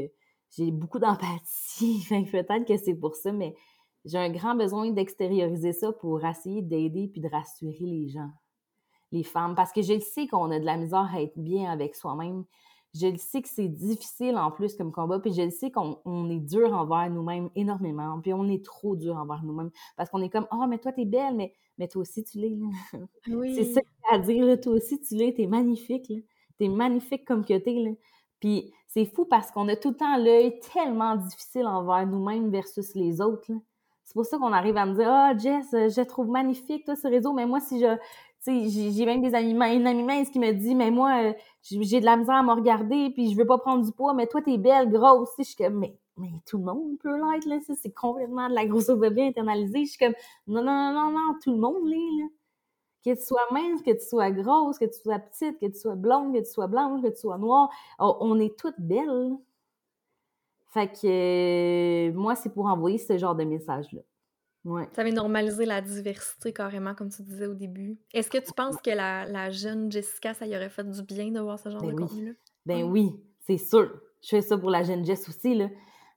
[0.57, 2.05] j'ai beaucoup d'empathie.
[2.31, 3.55] Peut-être que c'est pour ça, mais
[4.05, 8.31] j'ai un grand besoin d'extérioriser ça pour essayer d'aider puis de rassurer les gens,
[9.13, 9.55] les femmes.
[9.55, 12.45] Parce que je sais qu'on a de la misère à être bien avec soi-même
[12.95, 16.31] je le sais que c'est difficile en plus comme combat, puis je le sais qu'on
[16.31, 20.29] est dur envers nous-mêmes énormément, puis on est trop dur envers nous-mêmes, parce qu'on est
[20.29, 22.57] comme «oh, mais toi, t'es belle, mais, mais toi aussi, tu l'es.
[23.29, 23.55] Oui.
[23.55, 23.81] c'est ça
[24.11, 26.17] à dire, là, toi aussi, tu l'es, t'es magnifique, là.
[26.59, 27.75] t'es magnifique comme que t'es.
[27.75, 27.91] Là.
[28.41, 32.95] Puis c'est fou parce qu'on a tout le temps l'œil tellement difficile envers nous-mêmes versus
[32.95, 33.47] les autres.
[34.03, 36.97] C'est pour ça qu'on arrive à me dire Ah, oh, Jess, je trouve magnifique, toi,
[36.97, 37.97] ce réseau, mais moi, si je,
[38.47, 41.33] j'ai même des amis, une amie mince qui me dit, mais moi, euh,
[41.63, 44.27] j'ai de la misère à me regarder, puis je veux pas prendre du poids, mais
[44.27, 45.31] toi, t'es belle, grosse.
[45.39, 47.59] Je suis comme, mais, mais tout le monde peut l'être, là.
[47.77, 49.85] C'est complètement de la grossophobie internalisée.
[49.85, 50.15] Je suis comme,
[50.47, 52.27] non, non, non, non, tout le monde là.
[53.05, 55.95] Que tu sois mince, que tu sois grosse, que tu sois petite, que tu sois
[55.97, 59.37] blonde, que tu sois blanche, que tu sois noire, on est toutes belles.
[60.69, 64.03] Fait que moi, c'est pour envoyer ce genre de message-là.
[64.65, 67.99] Ça avait normalisé la diversité carrément, comme tu disais au début.
[68.13, 71.41] Est-ce que tu penses que la, jeune Jessica, ça y aurait fait du bien de
[71.41, 72.33] voir ce genre ben de contenu-là?
[72.67, 73.11] Ben oui,
[73.47, 73.91] c'est sûr.
[74.23, 75.69] Je fais ça pour la jeune Jess aussi, là.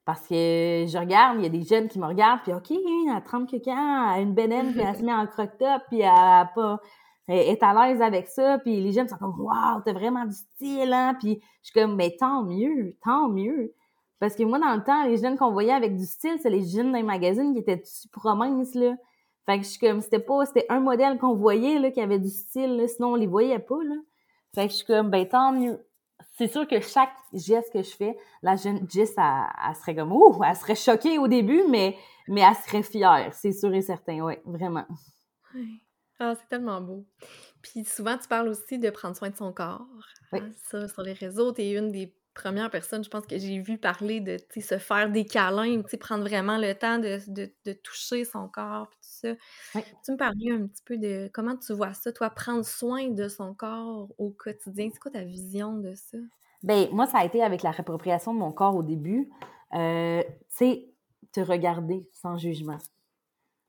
[0.05, 3.15] Parce que je regarde, il y a des jeunes qui me regardent, puis OK, elle
[3.15, 6.49] a 30 quelqu'un, elle a une bédaine, puis elle se met en croque-top, puis elle,
[6.53, 6.81] pas,
[7.29, 10.91] est à l'aise avec ça, puis les jeunes sont comme «Wow, t'as vraiment du style,
[10.91, 13.73] hein?» Puis je suis comme «Mais tant mieux, tant mieux.»
[14.23, 16.65] Parce que moi, dans le temps, les jeunes qu'on voyait avec du style, c'est les
[16.65, 18.95] jeunes d'un magazine qui étaient super minces, là.
[19.45, 22.19] Fait que je suis comme, c'était pas, c'était un modèle qu'on voyait, là, qui avait
[22.19, 23.95] du style, là, sinon on les voyait pas, là.
[24.55, 25.85] Fait que je suis comme, ben, tant mieux.
[26.37, 30.41] C'est sûr que chaque geste que je fais, la jeune Jess, elle, serait comme, ouh,
[30.41, 31.97] elle serait choquée au début, mais,
[32.29, 34.85] mais elle serait fière, c'est sûr et certain, ouais, vraiment.
[36.17, 37.05] Ah, c'est tellement beau.
[37.61, 39.85] Puis souvent, tu parles aussi de prendre soin de son corps.
[40.31, 40.39] Oui.
[40.41, 43.59] Hein, ça, sur les réseaux, tu es une des première personne, je pense que j'ai
[43.59, 48.47] vu parler de se faire des câlins, prendre vraiment le temps de, de, toucher son
[48.47, 49.29] corps, tout ça.
[50.03, 53.27] Tu me parlais un petit peu de comment tu vois ça, toi, prendre soin de
[53.27, 54.89] son corps au quotidien.
[54.91, 56.17] C'est quoi ta vision de ça?
[56.63, 59.29] Ben moi, ça a été avec la réappropriation de mon corps au début.
[59.73, 60.89] Euh, tu sais,
[61.31, 62.77] te regarder sans jugement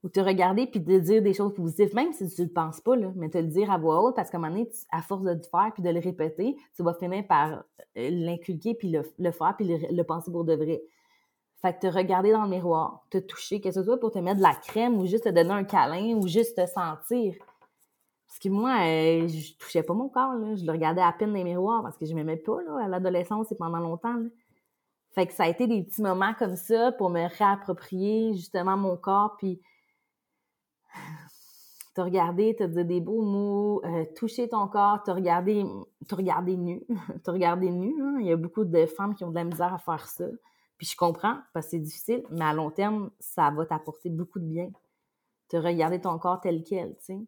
[0.05, 2.95] ou te regarder puis te dire des choses positives, même si tu le penses pas,
[2.95, 5.23] là, mais te le dire à voix haute, parce qu'à un moment donné, à force
[5.23, 7.65] de le faire puis de le répéter, tu vas finir par
[7.97, 10.83] euh, l'inculquer puis le, faire puis le, penser pour de vrai.
[11.63, 14.37] Fait que te regarder dans le miroir, te toucher, que ce soit pour te mettre
[14.37, 17.37] de la crème ou juste te donner un câlin ou juste te sentir.
[18.27, 20.55] Parce que moi, euh, je touchais pas mon corps, là.
[20.55, 22.89] je le regardais à peine dans les miroirs parce que je m'aimais pas là, à
[22.89, 24.21] l'adolescence et pendant longtemps.
[25.15, 28.97] Fait que ça a été des petits moments comme ça pour me réapproprier justement mon
[28.99, 29.63] corps puis
[31.95, 35.65] te regarder, te dire des beaux mots, euh, toucher ton corps, te regarder,
[36.09, 36.83] te regarder nu,
[37.25, 37.95] te regarder nu.
[38.03, 38.17] Hein.
[38.21, 40.27] Il y a beaucoup de femmes qui ont de la misère à faire ça.
[40.77, 44.41] Puis je comprends, parce que c'est difficile, mais à long terme, ça va t'apporter beaucoup
[44.41, 44.71] de bien.
[45.49, 47.19] Te regarder ton corps tel quel, tu sais.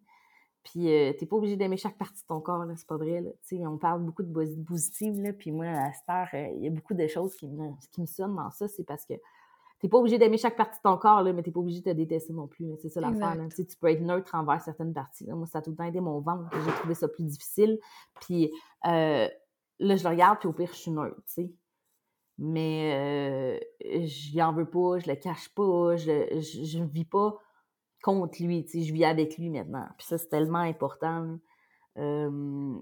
[0.65, 3.31] Puis euh, t'es pas obligé d'aimer chaque partie de ton corps, c'est pas vrai, là.
[3.69, 6.95] On parle beaucoup de positive, là, puis moi, à cette euh, il y a beaucoup
[6.95, 9.15] de choses qui me, qui me sonnent dans ça, c'est parce que
[9.81, 11.91] t'es pas obligé d'aimer chaque partie de ton corps, là, mais t'es pas obligé de
[11.91, 12.67] te détester non plus.
[12.81, 13.37] C'est ça l'affaire.
[13.51, 15.27] Tu, sais, tu peux être neutre envers certaines parties.
[15.29, 16.49] Moi, ça a tout le temps été mon ventre.
[16.65, 17.79] J'ai trouvé ça plus difficile.
[18.21, 18.51] Puis
[18.87, 19.29] euh,
[19.79, 21.53] là, je le regarde, puis au pire, je suis neutre, tu sais.
[22.39, 27.39] Mais euh, j'y en veux pas, je le cache pas, je, je, vis pas
[28.03, 29.89] contre lui, tu sais, je vis avec lui maintenant.
[29.97, 31.39] Puis ça, c'est tellement important.
[31.97, 32.79] Euh,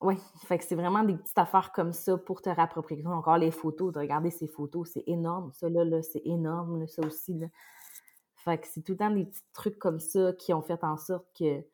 [0.00, 0.16] oui,
[0.46, 3.06] fait que c'est vraiment des petites affaires comme ça pour te rapproprier.
[3.06, 5.50] Encore les photos, de regarder ces photos, c'est énorme.
[5.52, 7.34] Ça, là, là c'est énorme, ça aussi.
[7.34, 7.46] Là.
[8.36, 10.98] Fait que c'est tout le temps des petits trucs comme ça qui ont fait en
[10.98, 11.64] sorte que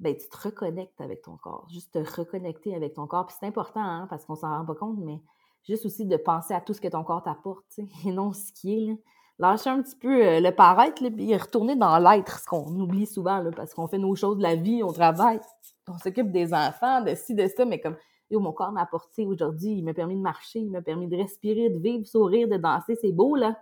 [0.00, 1.66] ben, tu te reconnectes avec ton corps.
[1.70, 3.26] Juste te reconnecter avec ton corps.
[3.26, 5.20] Puis c'est important, hein, parce qu'on s'en rend pas compte, mais
[5.64, 8.88] juste aussi de penser à tout ce que ton corps t'apporte, et non ce qui
[8.88, 9.02] est.
[9.38, 9.50] Là.
[9.50, 13.06] Lâcher un petit peu euh, le paraître, là, puis retourner dans l'être, ce qu'on oublie
[13.06, 15.40] souvent, là, parce qu'on fait nos choses de la vie, on travaille,
[15.88, 17.96] on s'occupe des enfants, de ci, de ça, mais comme,
[18.30, 21.70] mon corps m'a apporté aujourd'hui, il m'a permis de marcher, il m'a permis de respirer,
[21.70, 23.58] de vivre, sourire, de danser, c'est beau, là.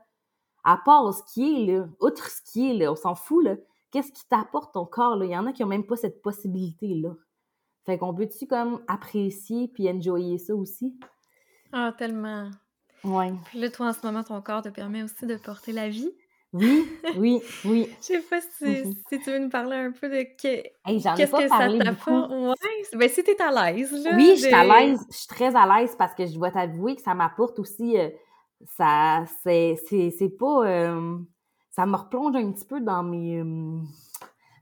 [0.64, 3.57] À part ce qui est, là, outre ce qui est, là, on s'en fout, là.
[3.93, 5.24] Qu'est-ce qui t'apporte ton corps, là?
[5.24, 7.14] Il y en a qui ont même pas cette possibilité-là.
[7.85, 10.99] Fait qu'on peut-tu comme apprécier puis enjoyer ça aussi?
[11.72, 12.51] Ah, tellement.
[13.05, 13.32] Ouais.
[13.47, 16.11] Puis là, toi, en ce moment, ton corps te permet aussi de porter la vie.
[16.53, 17.88] Oui, oui, oui.
[18.01, 18.94] Je sais pas si, mm-hmm.
[19.09, 22.30] si, tu veux nous parler un peu de qu'est-ce que ça t'apporte.
[22.30, 24.12] Ouais, ben si t'es à l'aise, là.
[24.16, 25.01] Oui, je suis à l'aise.
[25.11, 27.99] Je suis très à l'aise parce que je dois t'avouer que ça m'apporte aussi...
[27.99, 28.09] Euh,
[28.76, 30.66] ça, c'est, c'est, pas...
[30.66, 31.18] Euh,
[31.70, 33.40] ça me replonge un petit peu dans mes...
[33.40, 33.78] Euh,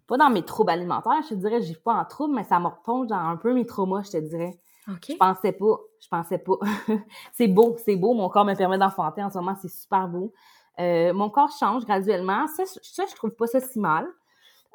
[0.07, 2.67] pas dans mes troubles alimentaires, je te dirais, j'ai pas en trouble, mais ça me
[2.67, 4.59] replonge dans un peu mes traumas, je te dirais.
[4.87, 6.59] Je pensais pas, je pensais pas.
[7.33, 10.33] c'est beau, c'est beau, mon corps me permet d'enfanter en ce moment, c'est super beau.
[10.81, 12.47] Euh, mon corps change graduellement.
[12.49, 14.07] Ça, ça, je trouve pas ça si mal.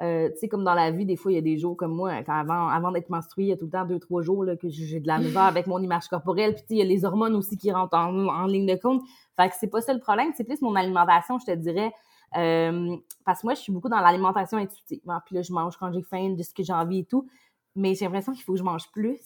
[0.01, 1.93] Euh, tu sais, comme dans la vie, des fois, il y a des jours comme
[1.93, 4.55] moi, avant, avant d'être menstruée, il y a tout le temps deux, trois jours là,
[4.55, 6.55] que j'ai de la misère avec mon image corporelle.
[6.55, 9.03] Puis, il y a les hormones aussi qui rentrent en, ligne de compte.
[9.35, 11.91] Fait que c'est pas ça le problème, c'est plus mon alimentation, je te dirais.
[12.37, 12.95] Euh,
[13.25, 15.01] parce que moi, je suis beaucoup dans l'alimentation intuitive.
[15.25, 17.27] Puis là, je mange quand j'ai faim, de ce que j'ai envie et tout.
[17.75, 19.19] Mais j'ai l'impression qu'il faut que je mange plus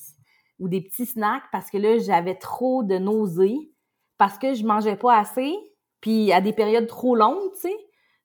[0.64, 3.70] ou des petits snacks parce que là, j'avais trop de nausées
[4.18, 5.54] parce que je mangeais pas assez
[6.00, 7.76] puis à des périodes trop longues, tu sais.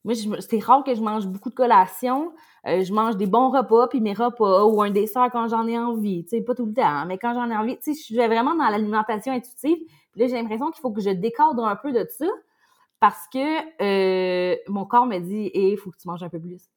[0.04, 2.32] Moi, c'est rare que je mange beaucoup de collations.
[2.66, 5.78] Euh, je mange des bons repas, puis mes repas, ou un dessert quand j'en ai
[5.78, 6.24] envie.
[6.24, 8.04] Tu sais, pas tout le temps, hein, mais quand j'en ai envie, tu sais, je
[8.04, 9.78] suis vraiment dans l'alimentation intuitive.
[10.12, 12.26] Puis là, j'ai l'impression qu'il faut que je décadre un peu de ça
[13.00, 16.68] parce que euh, mon corps me dit, il faut que tu manges un peu plus.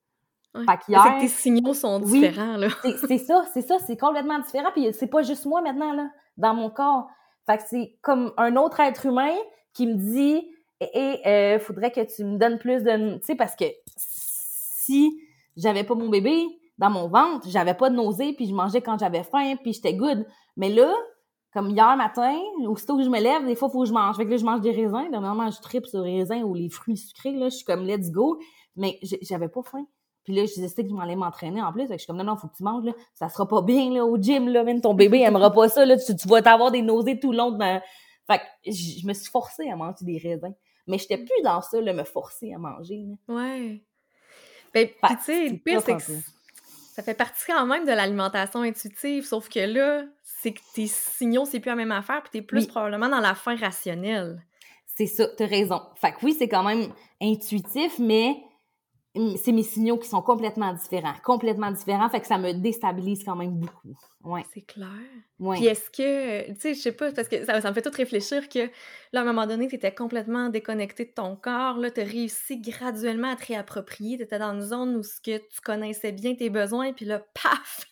[0.53, 0.65] Ouais.
[0.65, 2.67] Fait que tes signaux sont différents, là.
[3.07, 4.69] c'est ça, c'est ça, c'est complètement différent.
[4.73, 7.07] Puis c'est pas juste moi maintenant, là, dans mon corps.
[7.45, 9.33] Fait que c'est comme un autre être humain
[9.73, 10.43] qui me dit
[10.81, 13.15] et il euh, faudrait que tu me donnes plus de...
[13.19, 15.15] Tu sais, parce que si
[15.55, 16.43] j'avais pas mon bébé
[16.79, 19.93] dans mon ventre, j'avais pas de nausée, puis je mangeais quand j'avais faim, puis j'étais
[19.93, 20.25] good.
[20.57, 20.91] Mais là,
[21.53, 22.35] comme hier matin,
[22.67, 24.15] aussitôt que je me lève, des fois, il faut que je mange.
[24.17, 25.07] Fait que là, je mange des raisins.
[25.11, 27.33] Normalement, je tripe sur les raisins ou les fruits sucrés.
[27.33, 28.39] Là, je suis comme let's go.
[28.75, 29.85] Mais j'avais pas faim.
[30.24, 31.84] Puis là, je disais que je m'allais m'entraîner en plus.
[31.84, 32.86] Fait que je suis comme non, non, faut que tu manges.
[32.86, 32.93] Là.
[33.15, 34.49] Ça sera pas bien là, au gym.
[34.49, 35.86] Là, même ton bébé aimera pas ça.
[35.86, 35.97] Là.
[35.97, 37.82] Tu, vas t'avoir des nausées tout le long de ma...
[38.28, 40.53] Fait que je me suis forcée à manger des raisins.
[40.88, 43.03] Mais j'étais plus dans ça, là, me forcer à manger.
[43.28, 43.84] Ouais.
[44.74, 46.03] Ben, tu sais, le pire, c'est que
[46.91, 51.45] ça fait partie quand même de l'alimentation intuitive, sauf que là, c'est que tes signaux,
[51.45, 54.43] c'est plus la même affaire, puis t'es plus probablement dans la faim rationnelle.
[54.86, 55.82] C'est ça, t'as raison.
[55.95, 58.36] Fait que oui, c'est quand même intuitif, mais
[59.14, 63.36] c'est mes signaux qui sont complètement différents, complètement différents, fait que ça me déstabilise quand
[63.36, 63.93] même beaucoup.
[64.24, 64.45] Ouais.
[64.53, 64.88] C'est clair.
[65.39, 65.57] Ouais.
[65.57, 68.47] Puis est-ce que, tu sais, je sais pas, parce que ça, me fait tout réfléchir
[68.47, 68.70] que,
[69.12, 72.05] là, à un moment donné, tu étais complètement déconnecté de ton corps, là, tu as
[72.05, 76.14] réussi graduellement à te réapproprier, tu étais dans une zone où ce que tu connaissais
[76.14, 77.86] bien tes besoins, puis là, paf!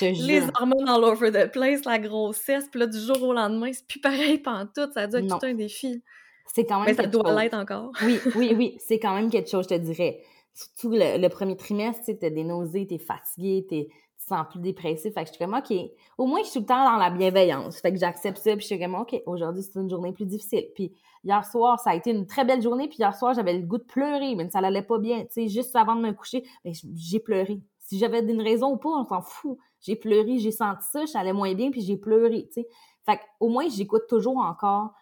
[0.00, 3.86] Les hormones all over the place, la grossesse, puis là, du jour au lendemain, c'est
[3.86, 6.02] plus pareil tout, ça a dû être tout un défi.
[6.46, 7.90] C'est quand même Mais ça doit l'être encore.
[8.02, 10.22] oui, oui, oui, c'est quand même quelque chose, je te dirais
[10.54, 13.88] surtout le, premier trimestre, tu as des nausées, t'es fatigué, t'es,
[14.18, 15.12] tu te sens plus dépressif.
[15.12, 15.72] Fait que je suis comme, OK,
[16.16, 17.80] au moins, je suis tout le temps dans la bienveillance.
[17.80, 20.66] Fait que j'accepte ça, puis je suis comme, OK, aujourd'hui, c'est une journée plus difficile.
[20.74, 20.92] Puis
[21.24, 23.78] hier soir, ça a été une très belle journée, puis hier soir, j'avais le goût
[23.78, 25.22] de pleurer, mais ça n'allait pas bien.
[25.24, 27.60] Tu sais, juste avant de me coucher, mais j'ai pleuré.
[27.80, 29.58] Si j'avais une raison ou pas, on s'en fout.
[29.80, 32.68] J'ai pleuré, j'ai senti ça, j'allais moins bien, puis j'ai pleuré, tu sais.
[33.04, 34.94] Fait que, au moins, j'écoute toujours encore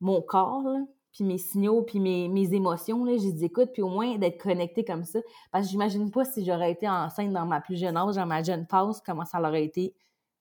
[0.00, 0.80] mon corps, là,
[1.16, 4.38] puis mes signaux, puis mes, mes émotions, là, je les écoute, puis au moins d'être
[4.38, 5.18] connecté comme ça.
[5.50, 8.42] Parce que j'imagine pas si j'aurais été enceinte dans ma plus jeune âge, dans ma
[8.42, 9.94] jeune phase, comment ça aurait été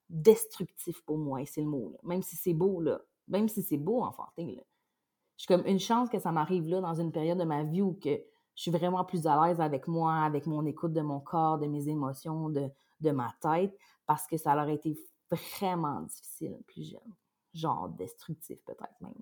[0.10, 1.96] destructif pour moi, c'est le mot.
[2.04, 3.00] Même si c'est beau, là.
[3.30, 4.64] Même si c'est beau, enfanter, là.
[5.38, 7.82] Je suis comme une chance que ça m'arrive là, dans une période de ma vie
[7.82, 11.22] où que je suis vraiment plus à l'aise avec moi, avec mon écoute de mon
[11.22, 12.70] corps, de mes émotions, de,
[13.00, 14.98] de ma tête, parce que ça aurait été
[15.32, 17.16] vraiment difficile plus jeune.
[17.54, 19.14] Genre destructif peut-être même.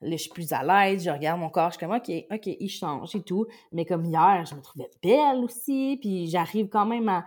[0.00, 2.46] Là, je suis plus à l'aise, je regarde mon corps, je suis comme, OK, OK,
[2.46, 3.46] il change et tout.
[3.72, 7.24] Mais comme hier, je me trouvais belle aussi, puis j'arrive quand même à...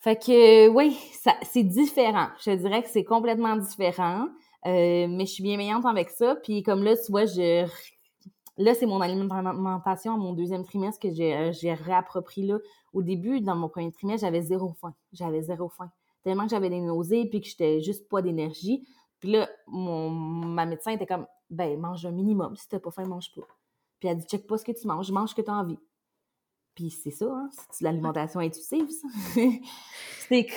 [0.00, 0.98] Fait que, oui,
[1.42, 2.28] c'est différent.
[2.38, 4.26] Je te dirais que c'est complètement différent,
[4.66, 6.36] euh, mais je suis bienveillante avec ça.
[6.36, 7.66] Puis comme là, tu vois, je...
[8.56, 12.58] Là, c'est mon alimentation mon deuxième trimestre que j'ai réapproprié là.
[12.92, 14.94] Au début, dans mon premier trimestre, j'avais zéro faim.
[15.12, 15.90] J'avais zéro faim.
[16.22, 18.86] Tellement que j'avais des nausées, puis que j'étais juste pas d'énergie.
[19.18, 22.56] Puis là, mon, ma médecin était comme, ben, mange un minimum.
[22.56, 23.46] Si t'as pas faim, mange pas.
[24.00, 25.78] Puis elle dit, check pas ce que tu manges, mange ce que tu as envie.
[26.74, 27.50] Puis c'est ça, hein?
[27.70, 29.08] C'est l'alimentation intuitive, ça?
[30.28, 30.54] c'est que.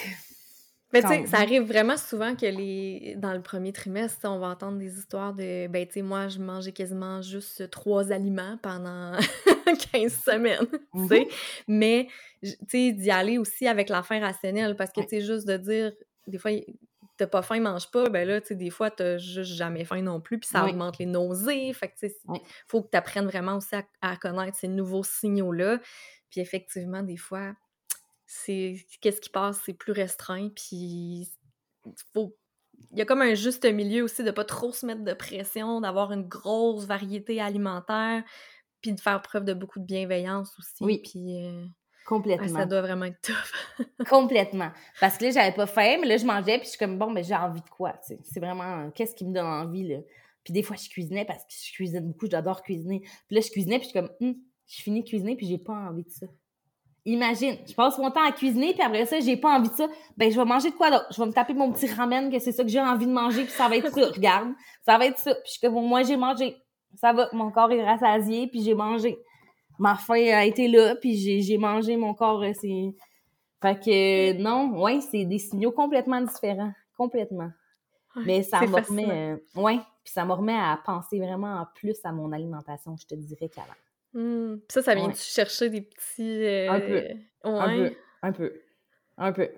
[0.94, 4.48] Mais tu sais, ça arrive vraiment souvent que les dans le premier trimestre, on va
[4.48, 9.12] entendre des histoires de ben tu sais moi je mangeais quasiment juste trois aliments pendant
[9.92, 11.20] 15 semaines, tu sais.
[11.20, 11.30] Mm-hmm.
[11.68, 12.08] Mais
[12.42, 15.58] tu sais d'y aller aussi avec la faim rationnelle parce que tu sais juste de
[15.58, 15.92] dire
[16.26, 16.52] des fois
[17.18, 20.02] t'as pas faim, mange pas, ben là, tu sais, des fois, t'as juste jamais faim
[20.02, 21.74] non plus, puis ça augmente les nausées.
[21.74, 22.18] Fait que, tu sais,
[22.68, 25.80] faut que tu apprennes vraiment aussi à, connaître ces nouveaux signaux-là.
[26.30, 27.54] Puis effectivement, des fois,
[28.26, 31.30] c'est qu'est-ce qui passe, c'est plus restreint, puis
[32.14, 32.38] faut
[32.92, 35.82] il y a comme un juste milieu aussi de pas trop se mettre de pression,
[35.82, 38.24] d'avoir une grosse variété alimentaire,
[38.82, 40.84] puis de faire preuve de beaucoup de bienveillance aussi.
[40.84, 41.02] Oui.
[41.04, 41.66] Puis, euh,
[42.08, 42.60] Complètement.
[42.60, 43.86] ça doit vraiment être tough.
[44.10, 44.72] Complètement.
[45.02, 47.12] Parce que là, j'avais pas faim, mais là, je mangeais, puis je suis comme, bon,
[47.12, 48.20] mais j'ai envie de quoi, tu sais?
[48.24, 49.98] C'est vraiment, qu'est-ce qui me donne envie, là?
[50.46, 53.02] Puis des fois, je cuisinais parce que je cuisine beaucoup, j'adore cuisiner.
[53.02, 54.36] Puis là, je cuisinais, puis je suis comme, hum,
[54.68, 56.28] je finis de cuisiner, puis j'ai pas envie de ça.
[57.04, 59.90] Imagine, je passe mon temps à cuisiner, puis après ça, j'ai pas envie de ça.
[60.16, 61.08] Ben, je vais manger de quoi d'autre?
[61.12, 63.44] Je vais me taper mon petit ramen, que c'est ça que j'ai envie de manger,
[63.44, 64.08] puis ça va être ça.
[64.16, 64.54] Regarde,
[64.86, 65.36] ça va être ça.
[65.36, 66.56] Puis je suis comme, moi, j'ai mangé.
[66.96, 69.18] Ça va, mon corps est rassasié, puis j'ai mangé
[69.80, 72.44] ma faim a été là, puis j'ai mangé mon corps.
[72.44, 72.96] Euh, c'est...
[73.62, 76.72] Fait que non, ouais, c'est des signaux complètement différents.
[76.96, 77.52] Complètement.
[78.26, 79.10] Mais ça me remet.
[79.10, 83.16] Euh, ouais, puis ça me remet à penser vraiment plus à mon alimentation, je te
[83.16, 83.68] dirais qu'avant.
[84.14, 84.62] Mmh.
[84.70, 86.46] Ça, ça vient-tu chercher des petits.
[86.46, 87.04] Euh, un peu.
[87.44, 87.96] Un peu.
[88.24, 88.54] Un peu.
[89.18, 89.50] Un peu.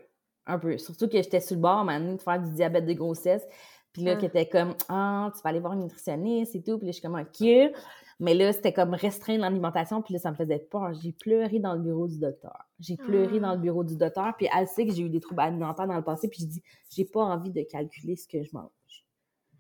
[0.46, 0.78] Un peu.
[0.78, 3.46] Surtout que j'étais sur le bord, maintenant, de faire du diabète de grossesse.
[3.94, 4.16] Puis là, ah.
[4.18, 6.78] qui était comme, ah, tu vas aller voir une nutritionniste et tout.
[6.78, 7.74] Puis là, je suis comme, OK.
[8.20, 10.94] Mais là, c'était comme restreindre l'alimentation, puis là, ça me faisait peur.
[10.94, 12.66] J'ai pleuré dans le bureau du docteur.
[12.80, 13.62] J'ai pleuré dans le ah.
[13.62, 16.28] bureau du docteur, puis elle sait que j'ai eu des troubles alimentaires dans le passé,
[16.28, 18.70] puis je dis, j'ai pas envie de calculer ce que je mange.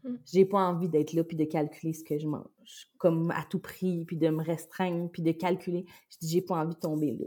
[0.03, 0.17] Hmm.
[0.25, 3.59] J'ai pas envie d'être là puis de calculer ce que je mange, comme à tout
[3.59, 5.85] prix, puis de me restreindre, puis de calculer.
[6.09, 7.25] Je dis, j'ai pas envie de tomber là.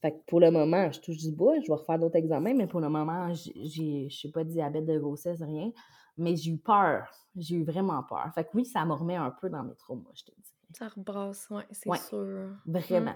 [0.00, 2.66] Fait que pour le moment, je touche du bois, je vais refaire d'autres examens, mais
[2.66, 5.72] pour le moment, j'ai, je sais pas, diabète de grossesse, rien.
[6.16, 7.10] Mais j'ai eu peur.
[7.36, 8.30] J'ai eu vraiment peur.
[8.34, 10.54] Fait que oui, ça me remet un peu dans mes traumas, je te dis.
[10.72, 12.50] Ça rebrasse, oui, c'est sûr.
[12.66, 13.14] Vraiment.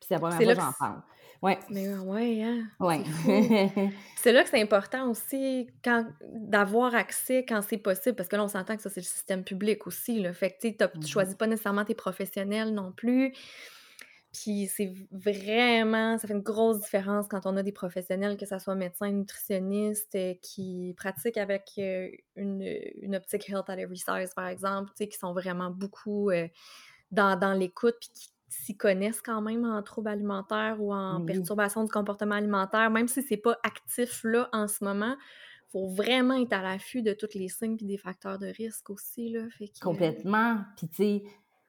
[0.00, 1.02] Puis c'est la première fois que j'en parle.
[1.42, 1.58] Ouais.
[1.68, 2.64] Mais ouais, hein?
[2.80, 3.02] Ouais.
[4.16, 8.44] C'est là que c'est important aussi quand d'avoir accès quand c'est possible, parce que là,
[8.44, 10.22] on s'entend que ça, c'est le système public aussi.
[10.22, 10.32] Là.
[10.32, 13.34] Fait que tu ne mmh choisis pas nécessairement tes professionnels non plus.
[14.34, 18.58] Puis c'est vraiment, ça fait une grosse différence quand on a des professionnels, que ce
[18.58, 22.62] soit médecins, nutritionnistes, euh, qui pratiquent avec euh, une,
[23.00, 26.48] une, optique Health at Every Size, par exemple, qui sont vraiment beaucoup euh,
[27.12, 31.84] dans, dans l'écoute, puis qui s'y connaissent quand même en troubles alimentaires ou en perturbation
[31.84, 35.16] du comportement alimentaire, même si c'est pas actif là en ce moment.
[35.70, 39.28] faut vraiment être à l'affût de tous les signes et des facteurs de risque aussi.
[39.28, 40.58] Là, fait Complètement.
[40.76, 41.22] Puis tu sais,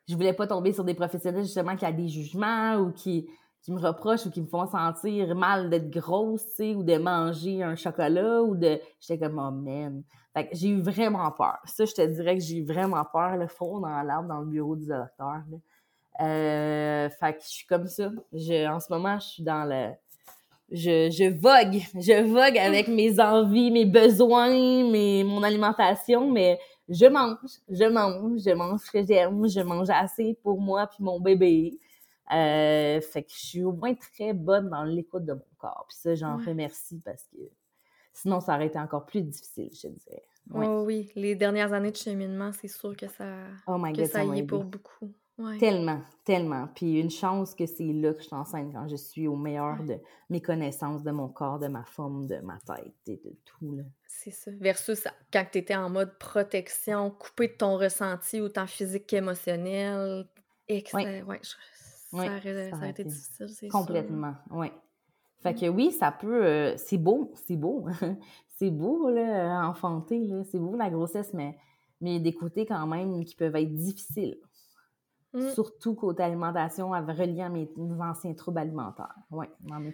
[0.08, 3.28] je voulais pas tomber sur des professionnels justement qui ont des jugements ou qui,
[3.62, 6.97] qui me reprochent ou qui me font sentir mal d'être grosse, tu sais, ou de
[6.97, 8.80] manger un chocolat ou de...
[8.99, 10.03] J'étais comme, oh man.
[10.34, 11.58] Fait que j'ai eu vraiment peur.
[11.66, 14.47] Ça, je te dirais que j'ai eu vraiment peur, le fond dans l'arbre, dans le
[14.47, 15.41] bureau du docteur.
[16.22, 18.12] Euh, fait que je suis comme ça.
[18.32, 19.93] Je, en ce moment, je suis dans le...
[20.72, 21.82] Je, je vogue.
[21.95, 27.38] Je vogue avec mes envies, mes besoins, mes, mon alimentation, mais je mange,
[27.70, 31.80] je mange, je mange ce que j'aime, je mange assez pour moi puis mon bébé.
[32.32, 35.86] Euh, fait que je suis au moins très bonne dans l'écoute de mon corps.
[35.88, 37.38] Puis ça, j'en remercie parce que
[38.14, 40.24] sinon, ça aurait été encore plus difficile, je dirais.
[40.54, 44.40] Oh oui, les dernières années de cheminement, c'est sûr que ça, oh que ça y
[44.40, 45.12] est pour beaucoup.
[45.60, 46.68] Tellement, tellement.
[46.76, 49.98] Puis une chance que c'est là que je t'enseigne quand je suis au meilleur de
[50.30, 53.80] mes connaissances de mon corps, de ma forme, de ma tête et de tout.
[54.08, 54.52] C'est ça.
[54.62, 60.26] Versus quand tu étais en mode protection, coupé de ton ressenti autant physique qu'émotionnel.
[60.70, 61.24] Ouais.
[61.24, 64.68] ouais ça, aurait, été difficile, c'est Complètement, oui.
[65.44, 65.60] Fait mmh.
[65.60, 66.46] que oui, ça peut.
[66.46, 67.86] Euh, c'est beau, c'est beau.
[68.58, 70.44] c'est beau, là, enfanter, là.
[70.50, 71.58] C'est beau la grossesse, mais,
[72.02, 74.38] mais des côtés quand même qui peuvent être difficiles.
[75.36, 75.50] Mmh.
[75.50, 79.14] Surtout côté alimentation, reliant mes, mes anciens troubles alimentaires.
[79.32, 79.46] Oui,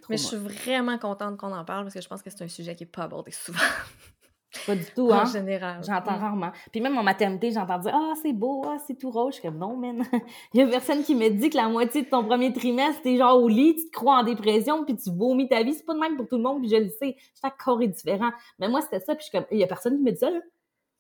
[0.08, 2.48] Mais je suis vraiment contente qu'on en parle parce que je pense que c'est un
[2.48, 3.58] sujet qui n'est pas abordé souvent.
[4.68, 5.24] Pas du tout, hein?
[5.24, 5.82] En général.
[5.84, 6.22] J'entends mmh.
[6.22, 6.52] rarement.
[6.72, 9.34] Puis même en maternité, j'entends dire Ah, c'est beau, ah, c'est tout rose.
[9.34, 10.04] Je suis comme non, man.
[10.54, 13.18] Il y a personne qui me dit que la moitié de ton premier trimestre, t'es
[13.18, 15.74] genre au lit, tu te crois en dépression, puis tu vomis ta vie.
[15.74, 17.16] C'est pas de même pour tout le monde, puis je le sais.
[17.42, 18.32] Chaque corps est différent.
[18.60, 20.20] Mais moi, c'était ça, puis je suis comme Il y a personne qui me dit
[20.20, 20.40] ça, là.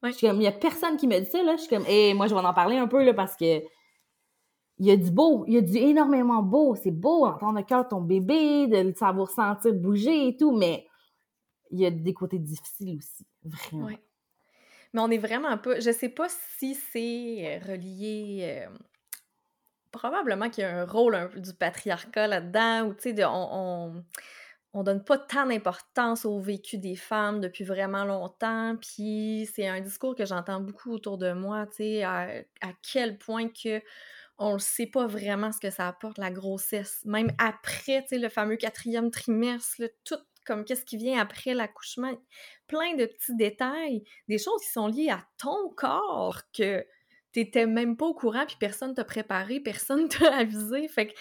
[0.03, 1.55] Je suis comme Il y a personne qui me dit ça, là.
[1.57, 3.61] Je suis comme Hé, moi, je vais en parler un peu, là, parce que
[4.81, 6.73] il y a du beau, il y a du énormément beau.
[6.73, 10.87] C'est beau d'entendre le cœur de ton bébé, de savoir sentir bouger et tout, mais
[11.69, 13.95] il y a des côtés difficiles aussi, vraiment.
[14.91, 15.79] Mais on est vraiment pas.
[15.79, 16.27] Je sais pas
[16.57, 18.39] si c'est euh, relié.
[18.41, 18.75] Euh,
[19.91, 24.03] probablement qu'il y a un rôle un peu du patriarcat là-dedans, ou tu sais, on,
[24.73, 28.75] on, donne pas tant d'importance au vécu des femmes depuis vraiment longtemps.
[28.81, 32.29] Puis c'est un discours que j'entends beaucoup autour de moi, tu sais, à,
[32.61, 33.79] à quel point que
[34.41, 36.99] on ne sait pas vraiment ce que ça apporte, la grossesse.
[37.05, 40.17] Même après, tu sais, le fameux quatrième trimestre, tout
[40.47, 42.11] comme qu'est-ce qui vient après l'accouchement,
[42.65, 46.83] plein de petits détails, des choses qui sont liées à ton corps que
[47.31, 50.87] t'étais même pas au courant, puis personne t'a préparé, personne t'a avisé.
[50.87, 51.13] Fait que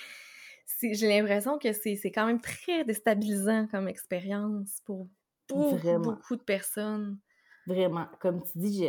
[0.81, 5.09] j'ai l'impression que c'est quand même très déstabilisant comme expérience pour
[5.51, 7.18] beaucoup, de personnes.
[7.66, 8.07] Vraiment.
[8.18, 8.89] Comme tu dis,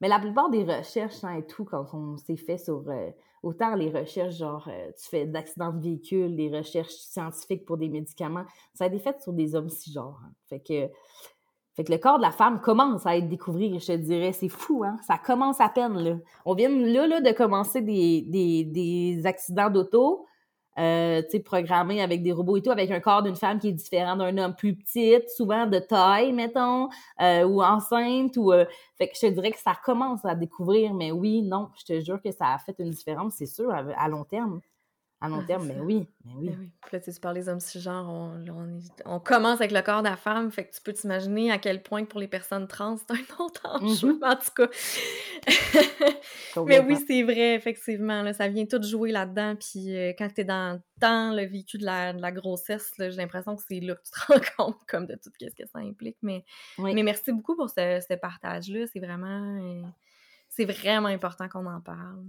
[0.00, 3.10] mais la plupart des recherches hein, et tout, quand on s'est fait sur euh,
[3.42, 7.88] autant les recherches, genre, euh, tu fais d'accidents de véhicule, les recherches scientifiques pour des
[7.88, 10.20] médicaments, ça a été fait sur des hommes cisgenres.
[10.24, 10.32] Hein.
[10.48, 10.88] Fait que,
[11.74, 14.32] fait que le corps de la femme commence à être découvert, je te dirais.
[14.32, 14.96] C'est fou, hein?
[15.06, 16.16] Ça commence à peine, là.
[16.44, 20.26] On vient là, là de commencer des, des, des accidents d'auto
[20.78, 24.16] euh, programmé avec des robots et tout, avec un corps d'une femme qui est différent
[24.16, 26.88] d'un homme plus petite, souvent de taille, mettons,
[27.20, 28.52] euh, ou enceinte, ou...
[28.52, 28.64] Euh,
[28.96, 32.00] fait que je te dirais que ça commence à découvrir, mais oui, non, je te
[32.00, 34.60] jure que ça a fait une différence, c'est sûr, à long terme.
[35.20, 36.54] À long terme, mais oui, mais oui.
[36.56, 36.70] oui.
[36.86, 38.40] Puis là, tu parles des hommes cisgenres, on,
[39.04, 41.82] on, commence avec le corps de la femme, fait que tu peux t'imaginer à quel
[41.82, 44.24] point pour les personnes trans, c'est un autre enjeu, mm-hmm.
[44.24, 44.68] en tout cas.
[46.66, 50.42] mais oui, c'est vrai, effectivement, là, ça vient tout jouer là-dedans, puis euh, quand tu
[50.42, 54.02] es dans, le vécu de la, de la grossesse, j'ai l'impression que c'est là que
[54.02, 56.18] tu te rends compte comme de tout ce que ça implique.
[56.22, 56.44] Mais,
[56.78, 59.82] mais merci beaucoup pour ce, ce partage-là, c'est vraiment, euh,
[60.48, 62.22] c'est vraiment important qu'on en parle.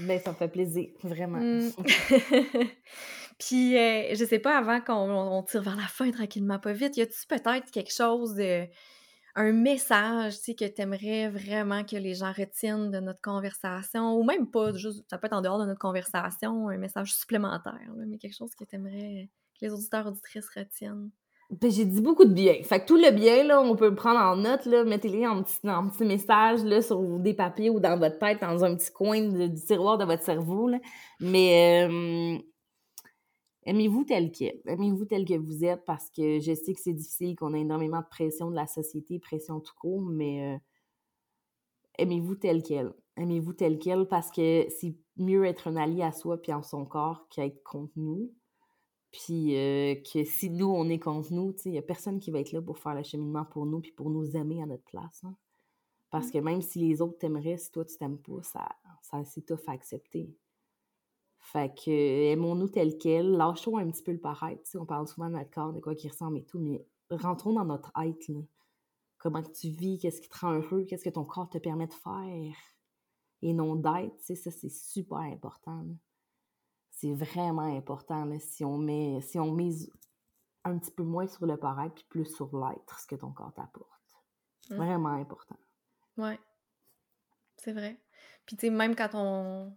[0.00, 1.38] Mais ça me fait plaisir, vraiment.
[1.38, 1.70] Mmh.
[3.38, 7.02] Puis, euh, je sais pas, avant qu'on tire vers la fin tranquillement, pas vite, y
[7.02, 8.66] a-tu peut-être quelque chose de.
[9.36, 14.16] un message, tu sais, que tu aimerais vraiment que les gens retiennent de notre conversation,
[14.16, 17.92] ou même pas, juste, ça peut être en dehors de notre conversation, un message supplémentaire,
[17.96, 19.28] mais quelque chose que tu aimerais
[19.58, 21.10] que les auditeurs auditrices retiennent?
[21.50, 22.62] Ben, j'ai dit beaucoup de bien.
[22.62, 25.42] Fait que tout le bien, là, on peut le prendre en note, là, mettez-les en
[25.42, 28.92] petit, en petit message, là, sur des papiers ou dans votre tête, dans un petit
[28.92, 30.78] coin du tiroir de votre cerveau, là.
[31.20, 32.38] Mais, euh,
[33.64, 34.60] aimez-vous tel quel.
[34.66, 38.00] Aimez-vous tel que vous êtes parce que je sais que c'est difficile, qu'on a énormément
[38.00, 40.58] de pression de la société, pression tout court, mais euh,
[41.98, 42.92] aimez-vous tel quel.
[43.16, 46.84] Aimez-vous tel quel parce que c'est mieux être un allié à soi puis en son
[46.84, 48.32] corps qu'être contre nous.
[49.10, 52.40] Puis euh, que si nous, on est contre nous, il n'y a personne qui va
[52.40, 55.22] être là pour faire le cheminement pour nous puis pour nous aimer à notre place.
[55.24, 55.34] Hein.
[56.10, 56.32] Parce mmh.
[56.32, 58.68] que même si les autres t'aimeraient, si toi, tu t'aimes pas, ça,
[59.02, 60.34] ça c'est tough à accepter.
[61.38, 61.90] Fait que
[62.32, 64.62] aimons-nous tel quel, lâchons un petit peu le paraître.
[64.74, 67.64] On parle souvent de notre corps, de quoi qui ressemble et tout, mais rentrons dans
[67.64, 68.30] notre être.
[69.16, 71.94] Comment tu vis, qu'est-ce qui te rend heureux, qu'est-ce que ton corps te permet de
[71.94, 72.54] faire
[73.42, 74.18] et non d'être.
[74.20, 75.84] Ça, c'est super important
[77.00, 79.90] c'est vraiment important là, si on met si on mise
[80.64, 83.52] un petit peu moins sur le paraître puis plus sur l'être, ce que ton corps
[83.54, 83.88] t'apporte.
[84.70, 84.76] Mmh.
[84.76, 85.56] Vraiment important.
[86.16, 86.38] Ouais.
[87.56, 88.00] C'est vrai.
[88.46, 89.72] Puis tu sais, même quand on,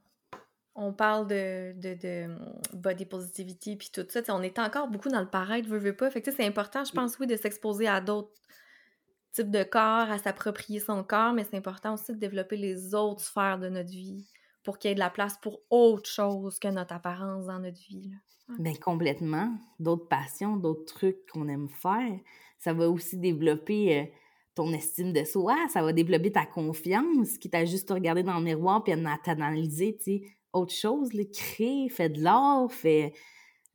[0.76, 5.22] on parle de, de, mmh, body positivity puis tout ça, on est encore beaucoup dans
[5.22, 6.10] le paraître, veut, veut pas.
[6.10, 8.34] Fait que c'est important, je pense, oui, de s'exposer à d'autres
[9.32, 13.22] types de corps, à s'approprier son corps, mais c'est important aussi de développer les autres
[13.22, 14.28] sphères de notre vie
[14.64, 17.80] pour qu'il y ait de la place pour autre chose que notre apparence dans notre
[17.80, 18.12] vie.
[18.60, 19.52] Bien, complètement.
[19.80, 22.20] D'autres passions, d'autres trucs qu'on aime faire.
[22.58, 24.06] Ça va aussi développer euh,
[24.56, 28.44] ton estime de soi, ça va développer ta confiance, qui t'a juste regardé dans le
[28.44, 29.98] miroir puis à t'analyser,
[30.54, 33.14] autre chose, là, crée, fait de l'art, fait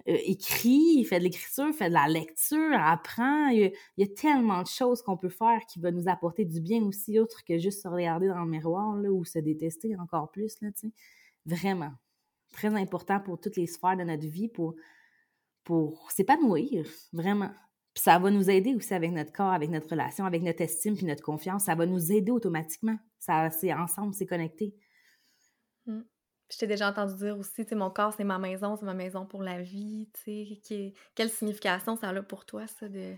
[0.09, 3.49] euh, écrit, fait de l'écriture, fait de la lecture, apprend.
[3.49, 6.83] Il y, a, tellement de choses qu'on peut faire qui vont nous apporter du bien
[6.85, 10.61] aussi, autre que juste se regarder dans le miroir là, ou se détester encore plus.
[10.61, 10.69] Là,
[11.45, 11.93] Vraiment.
[12.53, 14.77] Très important pour toutes les sphères de notre vie, pour,
[15.65, 17.51] pour s'épanouir, vraiment.
[17.93, 20.97] Puis ça va nous aider aussi avec notre corps, avec notre relation, avec notre estime
[20.97, 21.65] puis notre confiance.
[21.65, 22.97] Ça va nous aider automatiquement.
[23.19, 24.75] Ça, c'est ensemble, c'est connecté.
[25.87, 26.03] Mmh.
[26.51, 28.95] Je t'ai déjà entendu dire aussi, tu sais, mon corps, c'est ma maison, c'est ma
[28.95, 30.95] maison pour la vie, tu sais.
[31.15, 33.17] Quelle signification ça a pour toi, ça, de, de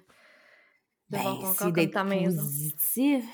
[1.11, 2.43] ben, voir ton corps comme ta maison?
[2.43, 3.25] positif.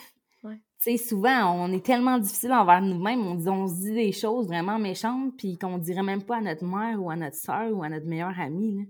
[0.42, 4.49] Tu sais, souvent, on est tellement difficile envers nous-mêmes, on, on, se dit des choses
[4.49, 7.82] vraiment méchantes, puis qu'on dirait même pas à notre mère ou à notre soeur ou
[7.82, 8.84] à notre meilleure amie, là.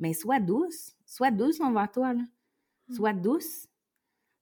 [0.00, 2.22] Mais sois douce, sois douce envers toi, là.
[2.88, 2.94] Mmh.
[2.94, 3.68] Sois douce.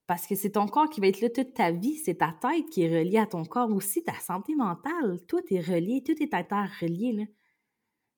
[0.06, 2.68] Parce que c'est ton corps qui va être là toute ta vie, c'est ta tête
[2.70, 6.34] qui est reliée à ton corps aussi, ta santé mentale, tout est relié, tout est
[6.34, 7.28] interrelié.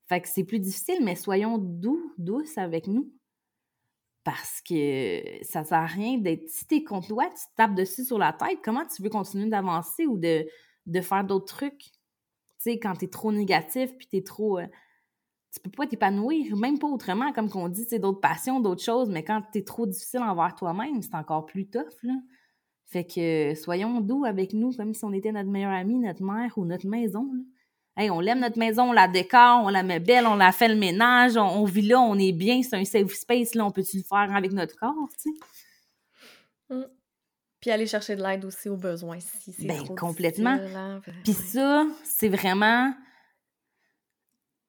[0.09, 3.13] Fait que c'est plus difficile, mais soyons doux, douces avec nous.
[4.23, 6.49] Parce que ça sert à rien d'être.
[6.49, 9.51] Si t'es contre toi, tu te tapes dessus sur la tête, comment tu veux continuer
[9.51, 10.47] d'avancer ou de,
[10.87, 11.79] de faire d'autres trucs?
[11.83, 11.91] Tu
[12.59, 14.59] sais, quand t'es trop négatif puis t'es trop.
[14.59, 14.67] Euh,
[15.55, 19.09] tu peux pas t'épanouir, même pas autrement, comme qu'on dit, c'est d'autres passions, d'autres choses,
[19.09, 22.15] mais quand tu es trop difficile envers toi-même, c'est encore plus tough, là.
[22.87, 26.53] Fait que soyons doux avec nous, comme si on était notre meilleure amie, notre mère
[26.57, 27.29] ou notre maison.
[27.97, 30.69] Hey, on l'aime notre maison, on la décore, on la met belle, on la fait
[30.69, 33.99] le ménage, on, vit là, on est bien, c'est un safe space, là, on peut-tu
[33.99, 36.75] le faire avec notre corps, tu sais?
[36.75, 36.85] Mmh.
[37.61, 40.59] Puis aller chercher de l'aide aussi aux besoins si c'est ben, complètement.
[41.23, 42.93] Puis ça, c'est vraiment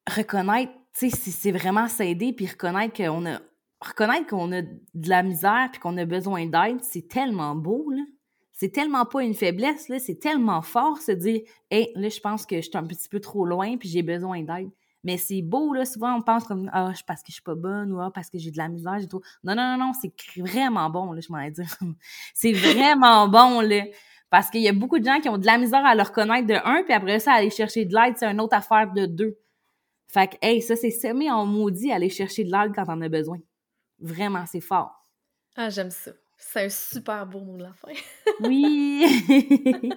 [0.10, 3.40] reconnaître, tu sais, c'est vraiment s'aider puis reconnaître qu'on a
[3.82, 8.02] reconnaître qu'on a de la misère puis qu'on a besoin d'aide, c'est tellement beau là.
[8.54, 12.46] C'est tellement pas une faiblesse là, c'est tellement fort se dire "Hey, là je pense
[12.46, 14.70] que je suis un petit peu trop loin puis j'ai besoin d'aide."
[15.04, 17.92] Mais c'est beau là, souvent on pense comme "Ah, parce que je suis pas bonne"
[17.92, 20.14] ou "Ah, parce que j'ai de la misère, j'ai trop." Non non non non, c'est
[20.42, 21.66] vraiment bon là, je m'en dire.
[22.34, 23.84] c'est vraiment bon là.
[24.30, 26.48] Parce qu'il y a beaucoup de gens qui ont de la misère à le reconnaître
[26.48, 29.38] de un, puis après ça, aller chercher de l'aide, c'est une autre affaire de deux.
[30.16, 33.10] Fait que, hey, ça, c'est semé en maudit aller chercher de l'aide quand on a
[33.10, 33.38] besoin.
[34.00, 35.06] Vraiment, c'est fort.
[35.58, 36.12] Ah, j'aime ça.
[36.38, 37.92] C'est un super beau mot de la fin.
[38.40, 39.06] oui!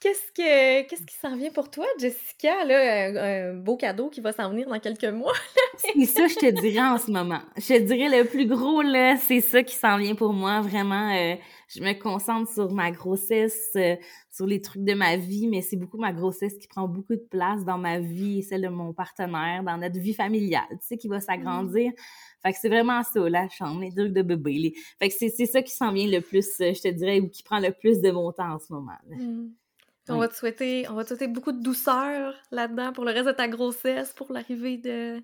[0.00, 2.66] Qu'est-ce que qu'est-ce qui s'en vient pour toi, Jessica?
[2.66, 5.32] Là, un, beau cadeau qui va s'en venir dans quelques mois.
[5.78, 7.40] c'est ça, je te dirais en ce moment.
[7.56, 10.60] Je te dirais le plus gros, là, c'est ça qui s'en vient pour moi.
[10.60, 11.36] Vraiment, euh,
[11.74, 13.96] je me concentre sur ma grossesse, euh,
[14.30, 17.26] sur les trucs de ma vie, mais c'est beaucoup ma grossesse qui prend beaucoup de
[17.30, 20.96] place dans ma vie et celle de mon partenaire, dans notre vie familiale, tu sais,
[20.96, 21.90] qui va s'agrandir.
[21.90, 21.94] Mm.
[22.42, 24.74] Fait que c'est vraiment ça, la chambre, les trucs de bébé.
[24.98, 27.42] Fait que c'est ça qui s'en vient le plus, euh, je te dirais, ou qui
[27.42, 28.92] prend le plus de mon temps en ce moment.
[29.08, 29.48] Mm.
[30.10, 33.26] On, va te souhaiter, on va te souhaiter beaucoup de douceur là-dedans pour le reste
[33.26, 35.22] de ta grossesse, pour l'arrivée de,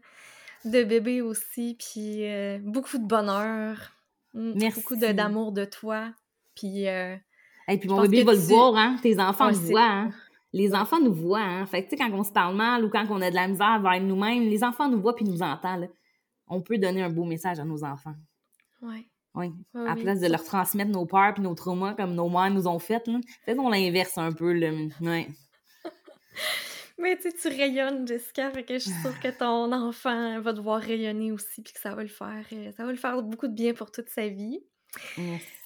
[0.64, 3.92] de bébé aussi, puis euh, beaucoup de bonheur.
[4.34, 4.80] Mm, Merci.
[4.80, 6.12] Beaucoup d'amour de, toi.
[6.61, 7.16] Puis, euh,
[7.68, 8.96] Et puis mon bébé va le voir, hein?
[9.02, 10.11] Tes enfants le voient, hein?
[10.52, 11.64] Les enfants nous voient, hein?
[11.66, 13.48] Fait que, tu sais, quand on se parle mal ou quand on a de la
[13.48, 15.88] misère vers nous-mêmes, les enfants nous voient puis nous entendent.
[16.48, 18.14] On peut donner un beau message à nos enfants.
[18.82, 19.06] Ouais.
[19.36, 19.52] Oui.
[19.74, 22.66] à la place de leur transmettre nos peurs et nos traumas comme nos mères nous
[22.66, 23.08] ont fait,
[23.44, 24.52] faisons l'inverse un peu.
[24.52, 24.72] Là.
[25.00, 25.28] Ouais.
[26.98, 30.80] Mais tu tu rayonnes, Jessica, fait que je suis sûre que ton enfant va devoir
[30.80, 33.54] rayonner aussi, puis que ça va le faire, euh, ça va le faire beaucoup de
[33.54, 34.58] bien pour toute sa vie.
[35.16, 35.59] Merci.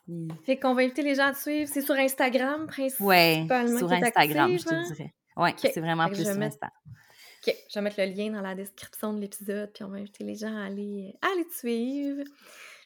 [0.45, 1.71] Fait qu'on va inviter les gens à te suivre.
[1.73, 3.73] C'est sur Instagram, principalement.
[3.73, 4.85] Oui, sur Instagram, je te hein?
[4.89, 5.15] dirais.
[5.37, 6.73] Oui, c'est vraiment plus sur Instagram.
[7.47, 10.25] OK, je vais mettre le lien dans la description de l'épisode, puis on va inviter
[10.25, 12.25] les gens à aller, à aller te suivre.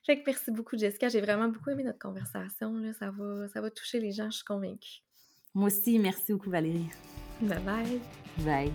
[0.05, 1.09] Fait que merci beaucoup, Jessica.
[1.09, 2.73] J'ai vraiment beaucoup aimé notre conversation.
[2.79, 2.93] Là.
[2.99, 5.03] Ça, va, ça va toucher les gens, je suis convaincue.
[5.55, 6.89] Moi aussi, merci beaucoup, Valérie.
[7.41, 8.01] Bye bye.
[8.39, 8.73] Bye.